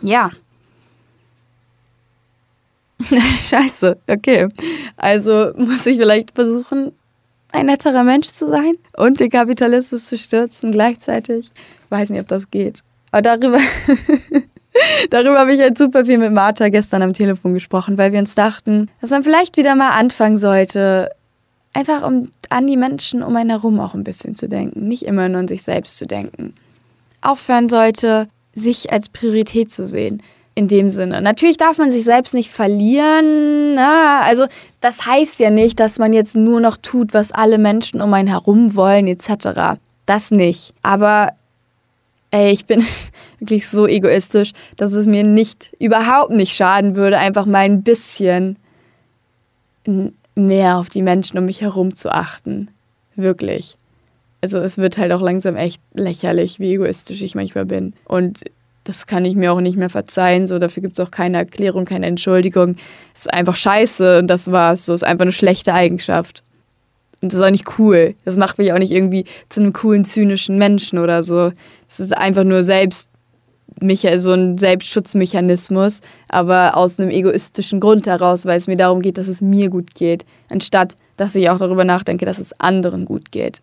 ja. 0.00 0.30
Scheiße, 3.00 3.98
okay. 4.08 4.48
Also 4.96 5.52
muss 5.56 5.84
ich 5.84 5.98
vielleicht 5.98 6.34
versuchen, 6.34 6.92
ein 7.52 7.66
netterer 7.66 8.04
Mensch 8.04 8.28
zu 8.28 8.48
sein 8.48 8.72
und 8.96 9.20
den 9.20 9.30
Kapitalismus 9.30 10.06
zu 10.06 10.16
stürzen 10.16 10.72
gleichzeitig. 10.72 11.50
Ich 11.84 11.90
weiß 11.90 12.08
nicht, 12.08 12.20
ob 12.20 12.28
das 12.28 12.50
geht. 12.50 12.80
Aber 13.10 13.22
darüber 13.22 13.58
Darüber 15.10 15.38
habe 15.38 15.54
ich 15.54 15.60
halt 15.60 15.78
super 15.78 16.04
viel 16.04 16.18
mit 16.18 16.32
Martha 16.32 16.68
gestern 16.68 17.02
am 17.02 17.12
Telefon 17.12 17.54
gesprochen, 17.54 17.98
weil 17.98 18.12
wir 18.12 18.18
uns 18.18 18.34
dachten, 18.34 18.90
dass 19.00 19.10
man 19.10 19.22
vielleicht 19.22 19.56
wieder 19.56 19.74
mal 19.74 19.90
anfangen 19.90 20.38
sollte, 20.38 21.10
einfach 21.72 22.06
um 22.06 22.28
an 22.50 22.66
die 22.66 22.76
Menschen 22.76 23.22
um 23.22 23.36
einen 23.36 23.50
herum 23.50 23.80
auch 23.80 23.94
ein 23.94 24.04
bisschen 24.04 24.34
zu 24.34 24.48
denken, 24.48 24.86
nicht 24.88 25.02
immer 25.02 25.28
nur 25.28 25.40
an 25.40 25.48
sich 25.48 25.62
selbst 25.62 25.98
zu 25.98 26.06
denken. 26.06 26.54
Aufhören 27.20 27.68
sollte, 27.68 28.28
sich 28.52 28.92
als 28.92 29.08
Priorität 29.08 29.70
zu 29.70 29.86
sehen. 29.86 30.22
In 30.56 30.68
dem 30.68 30.88
Sinne. 30.88 31.20
Natürlich 31.20 31.56
darf 31.56 31.78
man 31.78 31.90
sich 31.90 32.04
selbst 32.04 32.32
nicht 32.32 32.48
verlieren. 32.48 33.74
Na, 33.74 34.20
ne? 34.20 34.24
also 34.24 34.46
das 34.80 35.04
heißt 35.04 35.40
ja 35.40 35.50
nicht, 35.50 35.80
dass 35.80 35.98
man 35.98 36.12
jetzt 36.12 36.36
nur 36.36 36.60
noch 36.60 36.76
tut, 36.76 37.12
was 37.12 37.32
alle 37.32 37.58
Menschen 37.58 38.00
um 38.00 38.14
einen 38.14 38.28
herum 38.28 38.76
wollen, 38.76 39.08
etc. 39.08 39.80
das 40.06 40.30
nicht. 40.30 40.72
Aber 40.80 41.32
ey, 42.34 42.50
ich 42.50 42.66
bin 42.66 42.84
wirklich 43.38 43.68
so 43.68 43.86
egoistisch, 43.86 44.52
dass 44.76 44.92
es 44.92 45.06
mir 45.06 45.24
nicht, 45.24 45.72
überhaupt 45.78 46.32
nicht 46.32 46.54
schaden 46.54 46.96
würde, 46.96 47.18
einfach 47.18 47.46
mal 47.46 47.60
ein 47.60 47.82
bisschen 47.82 48.56
mehr 50.34 50.78
auf 50.78 50.88
die 50.88 51.02
Menschen 51.02 51.38
um 51.38 51.44
mich 51.44 51.60
herum 51.60 51.94
zu 51.94 52.12
achten. 52.12 52.68
Wirklich. 53.14 53.76
Also 54.40 54.58
es 54.58 54.78
wird 54.78 54.98
halt 54.98 55.12
auch 55.12 55.20
langsam 55.20 55.56
echt 55.56 55.80
lächerlich, 55.94 56.58
wie 56.58 56.74
egoistisch 56.74 57.22
ich 57.22 57.34
manchmal 57.34 57.66
bin. 57.66 57.94
Und 58.04 58.42
das 58.82 59.06
kann 59.06 59.24
ich 59.24 59.34
mir 59.34 59.52
auch 59.52 59.60
nicht 59.60 59.78
mehr 59.78 59.88
verzeihen. 59.88 60.46
So, 60.46 60.58
dafür 60.58 60.82
gibt 60.82 60.98
es 60.98 61.04
auch 61.04 61.10
keine 61.10 61.38
Erklärung, 61.38 61.86
keine 61.86 62.06
Entschuldigung. 62.06 62.76
Es 63.14 63.22
ist 63.22 63.32
einfach 63.32 63.56
scheiße 63.56 64.18
und 64.18 64.26
das 64.26 64.50
war's. 64.50 64.86
So, 64.86 64.92
es 64.92 65.02
ist 65.02 65.08
einfach 65.08 65.22
eine 65.22 65.32
schlechte 65.32 65.72
Eigenschaft. 65.72 66.43
Und 67.20 67.32
das 67.32 67.38
ist 67.38 67.44
auch 67.44 67.50
nicht 67.50 67.78
cool. 67.78 68.14
Das 68.24 68.36
macht 68.36 68.58
mich 68.58 68.72
auch 68.72 68.78
nicht 68.78 68.92
irgendwie 68.92 69.24
zu 69.48 69.60
einem 69.60 69.72
coolen, 69.72 70.04
zynischen 70.04 70.58
Menschen 70.58 70.98
oder 70.98 71.22
so. 71.22 71.52
Es 71.88 72.00
ist 72.00 72.16
einfach 72.16 72.44
nur 72.44 72.62
selbst 72.62 73.10
so 73.80 74.32
ein 74.32 74.56
Selbstschutzmechanismus, 74.58 76.00
aber 76.28 76.76
aus 76.76 77.00
einem 77.00 77.10
egoistischen 77.10 77.80
Grund 77.80 78.06
heraus, 78.06 78.46
weil 78.46 78.58
es 78.58 78.66
mir 78.66 78.76
darum 78.76 79.00
geht, 79.00 79.18
dass 79.18 79.26
es 79.26 79.40
mir 79.40 79.68
gut 79.68 79.94
geht, 79.94 80.24
anstatt 80.50 80.94
dass 81.16 81.34
ich 81.34 81.48
auch 81.50 81.58
darüber 81.58 81.84
nachdenke, 81.84 82.26
dass 82.26 82.38
es 82.38 82.58
anderen 82.60 83.04
gut 83.04 83.30
geht. 83.30 83.60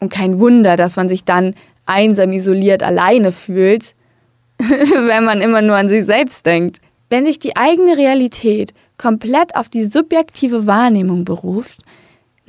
Und 0.00 0.10
kein 0.10 0.38
Wunder, 0.38 0.76
dass 0.76 0.96
man 0.96 1.08
sich 1.08 1.24
dann 1.24 1.54
einsam, 1.86 2.32
isoliert, 2.32 2.82
alleine 2.82 3.32
fühlt, 3.32 3.94
wenn 4.58 5.24
man 5.24 5.40
immer 5.40 5.62
nur 5.62 5.76
an 5.76 5.88
sich 5.88 6.04
selbst 6.04 6.44
denkt. 6.46 6.80
Wenn 7.10 7.24
sich 7.24 7.38
die 7.38 7.56
eigene 7.56 7.96
Realität 7.96 8.74
komplett 8.98 9.56
auf 9.56 9.68
die 9.68 9.84
subjektive 9.84 10.66
Wahrnehmung 10.66 11.24
beruft, 11.24 11.80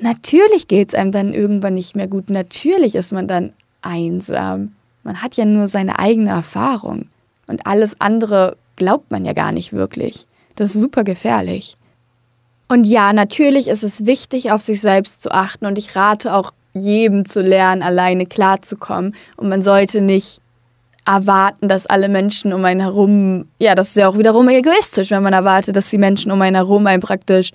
natürlich 0.01 0.67
geht 0.67 0.89
es 0.89 0.95
einem 0.95 1.11
dann 1.11 1.33
irgendwann 1.33 1.73
nicht 1.73 1.95
mehr 1.95 2.07
gut. 2.07 2.29
Natürlich 2.29 2.95
ist 2.95 3.11
man 3.11 3.27
dann 3.27 3.53
einsam. 3.81 4.73
Man 5.03 5.21
hat 5.21 5.35
ja 5.35 5.45
nur 5.45 5.67
seine 5.67 5.99
eigene 5.99 6.29
Erfahrung. 6.29 7.07
Und 7.47 7.65
alles 7.65 7.99
andere 7.99 8.57
glaubt 8.75 9.11
man 9.11 9.25
ja 9.25 9.33
gar 9.33 9.51
nicht 9.51 9.73
wirklich. 9.73 10.27
Das 10.55 10.75
ist 10.75 10.81
super 10.81 11.03
gefährlich. 11.03 11.77
Und 12.67 12.85
ja, 12.85 13.13
natürlich 13.13 13.67
ist 13.67 13.83
es 13.83 14.05
wichtig, 14.05 14.51
auf 14.51 14.61
sich 14.61 14.81
selbst 14.81 15.23
zu 15.23 15.31
achten. 15.31 15.65
Und 15.65 15.77
ich 15.77 15.95
rate 15.95 16.33
auch 16.33 16.51
jedem 16.73 17.25
zu 17.25 17.41
lernen, 17.41 17.81
alleine 17.81 18.25
klarzukommen. 18.25 19.15
Und 19.37 19.49
man 19.49 19.63
sollte 19.63 20.01
nicht 20.01 20.41
erwarten, 21.05 21.67
dass 21.67 21.87
alle 21.87 22.09
Menschen 22.09 22.53
um 22.53 22.63
einen 22.65 22.81
herum, 22.81 23.47
ja, 23.57 23.73
das 23.73 23.89
ist 23.89 23.97
ja 23.97 24.07
auch 24.07 24.17
wiederum 24.17 24.47
egoistisch, 24.49 25.09
wenn 25.09 25.23
man 25.23 25.33
erwartet, 25.33 25.75
dass 25.75 25.89
die 25.89 25.97
Menschen 25.97 26.31
um 26.31 26.41
einen 26.41 26.55
herum 26.55 26.85
einen 26.85 27.01
praktisch 27.01 27.51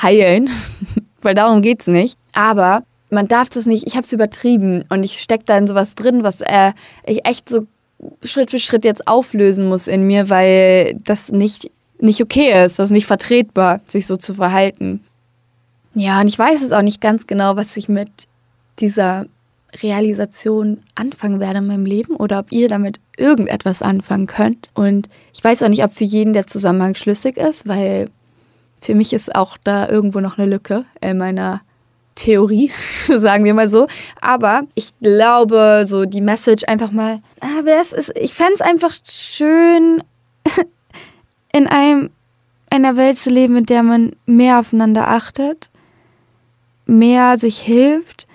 heilen, 0.00 0.48
weil 1.22 1.34
darum 1.34 1.62
geht 1.62 1.80
es 1.80 1.86
nicht. 1.86 2.16
Aber 2.32 2.82
man 3.10 3.28
darf 3.28 3.48
das 3.48 3.66
nicht, 3.66 3.86
ich 3.86 3.94
habe 3.94 4.04
es 4.04 4.12
übertrieben 4.12 4.84
und 4.90 5.02
ich 5.02 5.20
stecke 5.20 5.44
da 5.46 5.56
in 5.56 5.66
sowas 5.66 5.94
drin, 5.94 6.22
was 6.22 6.40
äh, 6.40 6.72
ich 7.04 7.24
echt 7.24 7.48
so 7.48 7.66
Schritt 8.22 8.50
für 8.50 8.58
Schritt 8.58 8.84
jetzt 8.84 9.08
auflösen 9.08 9.68
muss 9.68 9.86
in 9.86 10.06
mir, 10.06 10.28
weil 10.28 10.98
das 11.02 11.32
nicht, 11.32 11.70
nicht 12.00 12.22
okay 12.22 12.64
ist, 12.64 12.78
das 12.78 12.88
ist 12.88 12.94
nicht 12.94 13.06
vertretbar, 13.06 13.80
sich 13.84 14.06
so 14.06 14.16
zu 14.16 14.34
verhalten. 14.34 15.04
Ja, 15.94 16.20
und 16.20 16.28
ich 16.28 16.38
weiß 16.38 16.62
es 16.62 16.72
auch 16.72 16.82
nicht 16.82 17.00
ganz 17.00 17.26
genau, 17.26 17.56
was 17.56 17.76
ich 17.76 17.88
mit 17.88 18.10
dieser 18.78 19.26
Realisation 19.82 20.78
anfangen 20.94 21.40
werde 21.40 21.58
in 21.58 21.66
meinem 21.66 21.86
Leben 21.86 22.14
oder 22.16 22.38
ob 22.38 22.52
ihr 22.52 22.68
damit 22.68 23.00
irgendetwas 23.16 23.82
anfangen 23.82 24.26
könnt. 24.26 24.70
Und 24.74 25.08
ich 25.34 25.42
weiß 25.42 25.62
auch 25.62 25.68
nicht, 25.68 25.84
ob 25.84 25.92
für 25.92 26.04
jeden 26.04 26.32
der 26.32 26.46
Zusammenhang 26.46 26.94
schlüssig 26.94 27.36
ist, 27.36 27.66
weil 27.66 28.08
für 28.80 28.94
mich 28.94 29.12
ist 29.12 29.34
auch 29.34 29.56
da 29.56 29.88
irgendwo 29.88 30.20
noch 30.20 30.38
eine 30.38 30.48
Lücke 30.48 30.84
in 31.00 31.18
meiner 31.18 31.60
Theorie, 32.14 32.70
sagen 33.06 33.44
wir 33.44 33.54
mal 33.54 33.68
so. 33.68 33.86
Aber 34.20 34.62
ich 34.74 34.90
glaube, 35.00 35.84
so 35.84 36.04
die 36.04 36.20
Message 36.20 36.64
einfach 36.66 36.90
mal, 36.90 37.20
ah, 37.40 37.62
es 37.66 37.92
ist, 37.92 38.12
ich 38.16 38.34
fände 38.34 38.54
es 38.54 38.60
einfach 38.60 38.94
schön, 39.04 40.02
in 41.52 41.66
einem, 41.66 42.10
einer 42.70 42.96
Welt 42.96 43.18
zu 43.18 43.30
leben, 43.30 43.56
in 43.56 43.66
der 43.66 43.82
man 43.82 44.16
mehr 44.26 44.58
aufeinander 44.58 45.08
achtet, 45.08 45.70
mehr 46.86 47.38
sich 47.38 47.60
hilft 47.60 48.26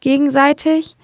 gegenseitig. 0.00 0.96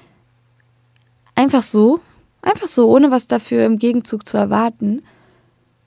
Einfach 1.35 1.62
so. 1.62 2.00
Einfach 2.42 2.66
so, 2.66 2.90
ohne 2.90 3.11
was 3.11 3.26
dafür 3.26 3.66
im 3.66 3.79
Gegenzug 3.79 4.26
zu 4.26 4.37
erwarten. 4.37 5.03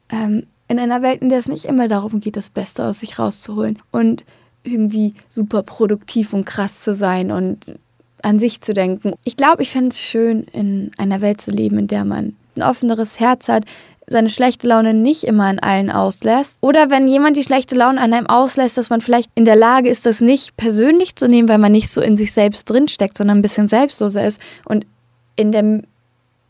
Ähm, 0.10 0.46
in 0.74 0.80
einer 0.80 1.02
Welt, 1.02 1.22
in 1.22 1.30
der 1.30 1.40
es 1.40 1.48
nicht 1.48 1.66
immer 1.66 1.88
darum 1.88 2.20
geht, 2.20 2.36
das 2.36 2.50
Beste 2.50 2.86
aus 2.86 3.00
sich 3.00 3.20
rauszuholen 3.20 3.80
und 3.92 4.26
irgendwie 4.64 5.14
super 5.30 5.64
produktiv 5.64 6.34
und 6.34 6.46
krass 6.46 6.82
zu 6.82 6.94
sein 6.94 7.32
und 7.32 7.60
an 8.22 8.40
sich 8.40 8.62
zu 8.62 8.74
denken. 8.74 9.14
Ich 9.24 9.38
glaube, 9.38 9.62
ich 9.62 9.70
fände 9.70 9.90
es 9.90 10.00
schön, 10.00 10.44
in 10.52 10.92
einer 10.98 11.22
Welt 11.22 11.42
zu 11.42 11.52
leben, 11.52 11.78
in 11.78 11.88
der 11.88 12.06
man 12.06 12.36
ein 12.56 12.64
offeneres 12.64 13.20
Herz 13.20 13.50
hat, 13.50 13.66
seine 14.08 14.30
schlechte 14.30 14.68
Laune 14.68 14.94
nicht 14.94 15.24
immer 15.24 15.46
an 15.46 15.60
allen 15.60 15.90
auslässt. 15.90 16.58
Oder 16.62 16.90
wenn 16.90 17.08
jemand 17.08 17.38
die 17.38 17.44
schlechte 17.44 17.76
Laune 17.76 18.00
an 18.00 18.14
einem 18.14 18.28
auslässt, 18.28 18.78
dass 18.78 18.90
man 18.90 19.02
vielleicht 19.02 19.30
in 19.36 19.46
der 19.46 19.56
Lage 19.56 19.90
ist, 19.90 20.06
das 20.06 20.22
nicht 20.22 20.58
persönlich 20.58 21.16
zu 21.16 21.28
nehmen, 21.28 21.50
weil 21.50 21.58
man 21.58 21.72
nicht 21.72 21.90
so 21.90 22.02
in 22.02 22.18
sich 22.18 22.34
selbst 22.34 22.70
drinsteckt, 22.70 23.18
sondern 23.18 23.38
ein 23.38 23.42
bisschen 23.42 23.68
selbstloser 23.68 24.26
ist 24.26 24.42
und 24.66 24.86
in 25.36 25.52
der 25.52 25.82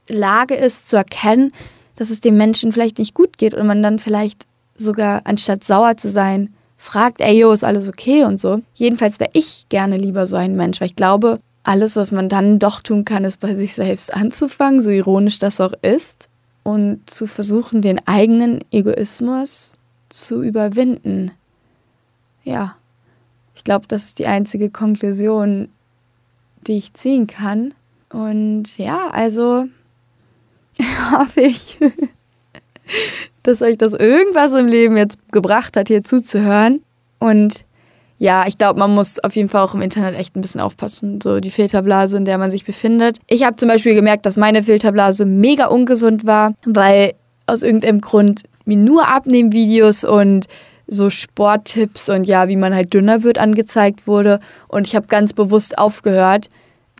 Lage 0.09 0.55
ist 0.55 0.89
zu 0.89 0.97
erkennen, 0.97 1.53
dass 1.95 2.09
es 2.09 2.21
dem 2.21 2.37
Menschen 2.37 2.71
vielleicht 2.71 2.99
nicht 2.99 3.13
gut 3.13 3.37
geht 3.37 3.53
und 3.53 3.67
man 3.67 3.83
dann 3.83 3.99
vielleicht 3.99 4.45
sogar, 4.75 5.21
anstatt 5.25 5.63
sauer 5.63 5.97
zu 5.97 6.09
sein, 6.09 6.53
fragt, 6.77 7.21
ey, 7.21 7.39
yo, 7.39 7.51
ist 7.51 7.63
alles 7.63 7.87
okay 7.87 8.25
und 8.25 8.39
so. 8.39 8.61
Jedenfalls 8.73 9.19
wäre 9.19 9.29
ich 9.33 9.65
gerne 9.69 9.97
lieber 9.97 10.25
so 10.25 10.35
ein 10.35 10.55
Mensch, 10.55 10.81
weil 10.81 10.87
ich 10.87 10.95
glaube, 10.95 11.39
alles, 11.63 11.95
was 11.95 12.11
man 12.11 12.27
dann 12.27 12.59
doch 12.59 12.81
tun 12.81 13.05
kann, 13.05 13.23
ist 13.23 13.39
bei 13.39 13.53
sich 13.53 13.73
selbst 13.73 14.13
anzufangen, 14.13 14.81
so 14.81 14.89
ironisch 14.89 15.39
das 15.39 15.61
auch 15.61 15.73
ist 15.81 16.27
und 16.63 17.09
zu 17.09 17.25
versuchen, 17.25 17.81
den 17.81 18.05
eigenen 18.05 18.59
Egoismus 18.71 19.75
zu 20.09 20.41
überwinden. 20.41 21.31
Ja, 22.43 22.75
ich 23.55 23.63
glaube, 23.63 23.87
das 23.87 24.03
ist 24.03 24.19
die 24.19 24.27
einzige 24.27 24.69
Konklusion, 24.69 25.69
die 26.67 26.77
ich 26.77 26.93
ziehen 26.93 27.27
kann. 27.27 27.73
Und 28.11 28.77
ja, 28.77 29.07
also 29.09 29.65
hoffe 31.13 31.41
ich, 31.41 31.77
dass 33.43 33.61
euch 33.61 33.77
das 33.77 33.93
irgendwas 33.93 34.53
im 34.53 34.67
Leben 34.67 34.97
jetzt 34.97 35.17
gebracht 35.31 35.77
hat, 35.77 35.87
hier 35.87 36.03
zuzuhören. 36.03 36.81
Und 37.19 37.65
ja, 38.17 38.45
ich 38.47 38.57
glaube, 38.57 38.79
man 38.79 38.93
muss 38.93 39.19
auf 39.19 39.35
jeden 39.35 39.49
Fall 39.49 39.63
auch 39.63 39.73
im 39.73 39.81
Internet 39.81 40.15
echt 40.15 40.35
ein 40.35 40.41
bisschen 40.41 40.61
aufpassen, 40.61 41.19
so 41.21 41.39
die 41.39 41.49
Filterblase, 41.49 42.17
in 42.17 42.25
der 42.25 42.37
man 42.37 42.51
sich 42.51 42.63
befindet. 42.63 43.17
Ich 43.27 43.43
habe 43.43 43.55
zum 43.55 43.69
Beispiel 43.69 43.95
gemerkt, 43.95 44.25
dass 44.25 44.37
meine 44.37 44.63
Filterblase 44.63 45.25
mega 45.25 45.65
ungesund 45.65 46.25
war, 46.25 46.53
weil 46.65 47.13
aus 47.47 47.63
irgendeinem 47.63 48.01
Grund 48.01 48.43
mir 48.65 48.77
nur 48.77 49.07
Abnehmvideos 49.07 50.05
und 50.05 50.45
so 50.87 51.09
Sporttipps 51.09 52.09
und 52.09 52.25
ja, 52.25 52.47
wie 52.47 52.55
man 52.55 52.75
halt 52.75 52.93
dünner 52.93 53.23
wird 53.23 53.39
angezeigt 53.39 54.07
wurde. 54.07 54.39
Und 54.67 54.87
ich 54.87 54.95
habe 54.95 55.07
ganz 55.07 55.33
bewusst 55.33 55.77
aufgehört, 55.77 56.49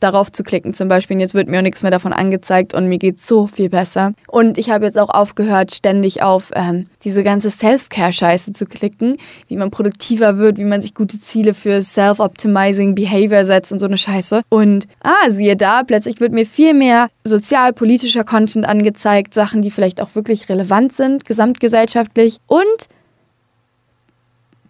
darauf 0.04 0.32
zu 0.32 0.44
klicken 0.44 0.74
zum 0.74 0.88
Beispiel. 0.88 1.16
Und 1.16 1.22
jetzt 1.22 1.34
wird 1.34 1.48
mir 1.48 1.60
auch 1.60 1.64
nichts 1.64 1.82
mehr 1.82 1.92
davon 1.92 2.14
angezeigt 2.14 2.74
und 2.74 2.88
mir 2.88 2.98
geht 2.98 3.22
so 3.22 3.48
viel 3.48 3.70
besser. 3.70 4.14
Und 4.28 4.58
ich 4.58 4.70
habe 4.70 4.86
jetzt 4.86 5.00
auch 5.00 5.10
aufgehört, 5.10 5.74
ständig 5.74 6.22
auf 6.22 6.52
ähm, 6.54 6.88
diese 7.04 7.24
ganze 7.24 7.50
Self-Care-Scheiße 7.50 8.54
zu 8.54 8.66
klicken, 8.66 9.16
wie 9.48 9.58
man 9.58 9.72
produktiver 9.72 10.38
wird, 10.38 10.58
wie 10.58 10.66
man 10.66 10.82
sich 10.82 10.94
gute 10.94 11.20
Ziele 11.20 11.54
für 11.54 11.82
Self-Optimizing 11.82 12.96
Behavior 12.96 13.46
setzt 13.46 13.72
und 13.72 13.80
so 13.80 13.86
eine 13.86 13.98
Scheiße. 13.98 14.42
Und 14.50 14.88
ah, 15.02 15.30
siehe 15.30 15.56
da, 15.56 15.84
plötzlich 15.84 16.20
wird 16.20 16.34
mir 16.34 16.46
viel 16.46 16.74
mehr 16.74 17.08
sozial-politischer 17.24 18.24
Content 18.24 18.66
angezeigt, 18.66 19.34
Sachen, 19.34 19.62
die 19.62 19.72
vielleicht 19.72 20.02
auch 20.02 20.16
wirklich 20.16 20.50
relevant 20.50 20.94
sind, 20.94 21.26
gesamtgesellschaftlich. 21.26 22.38
Und 22.48 22.64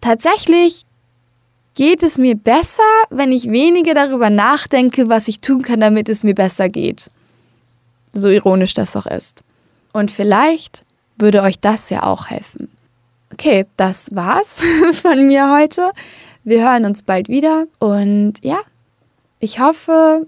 tatsächlich 0.00 0.82
geht 1.74 2.02
es 2.02 2.18
mir 2.18 2.36
besser, 2.36 2.82
wenn 3.10 3.32
ich 3.32 3.50
weniger 3.50 3.94
darüber 3.94 4.30
nachdenke, 4.30 5.08
was 5.08 5.28
ich 5.28 5.40
tun 5.40 5.62
kann, 5.62 5.80
damit 5.80 6.08
es 6.08 6.22
mir 6.22 6.34
besser 6.34 6.68
geht. 6.68 7.10
So 8.12 8.28
ironisch 8.28 8.74
das 8.74 8.96
auch 8.96 9.06
ist. 9.06 9.42
Und 9.92 10.10
vielleicht 10.10 10.84
würde 11.16 11.42
euch 11.42 11.58
das 11.60 11.90
ja 11.90 12.04
auch 12.04 12.28
helfen. 12.28 12.68
Okay, 13.32 13.66
das 13.76 14.14
war's 14.14 14.62
von 14.92 15.26
mir 15.26 15.52
heute. 15.52 15.90
Wir 16.44 16.68
hören 16.68 16.84
uns 16.84 17.02
bald 17.02 17.28
wieder 17.28 17.66
und 17.78 18.34
ja, 18.42 18.58
ich 19.40 19.60
hoffe, 19.60 20.26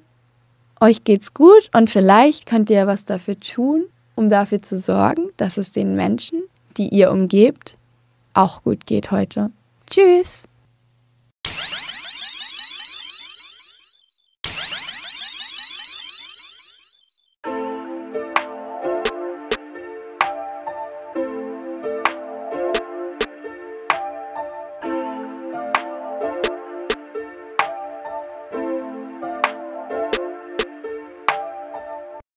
euch 0.80 1.04
geht's 1.04 1.34
gut 1.34 1.70
und 1.74 1.90
vielleicht 1.90 2.46
könnt 2.46 2.70
ihr 2.70 2.86
was 2.86 3.04
dafür 3.04 3.38
tun, 3.38 3.84
um 4.14 4.28
dafür 4.28 4.62
zu 4.62 4.78
sorgen, 4.78 5.28
dass 5.36 5.58
es 5.58 5.72
den 5.72 5.94
Menschen, 5.94 6.42
die 6.76 6.88
ihr 6.88 7.10
umgebt, 7.10 7.76
auch 8.34 8.62
gut 8.62 8.86
geht 8.86 9.10
heute. 9.10 9.50
Tschüss! 9.88 10.44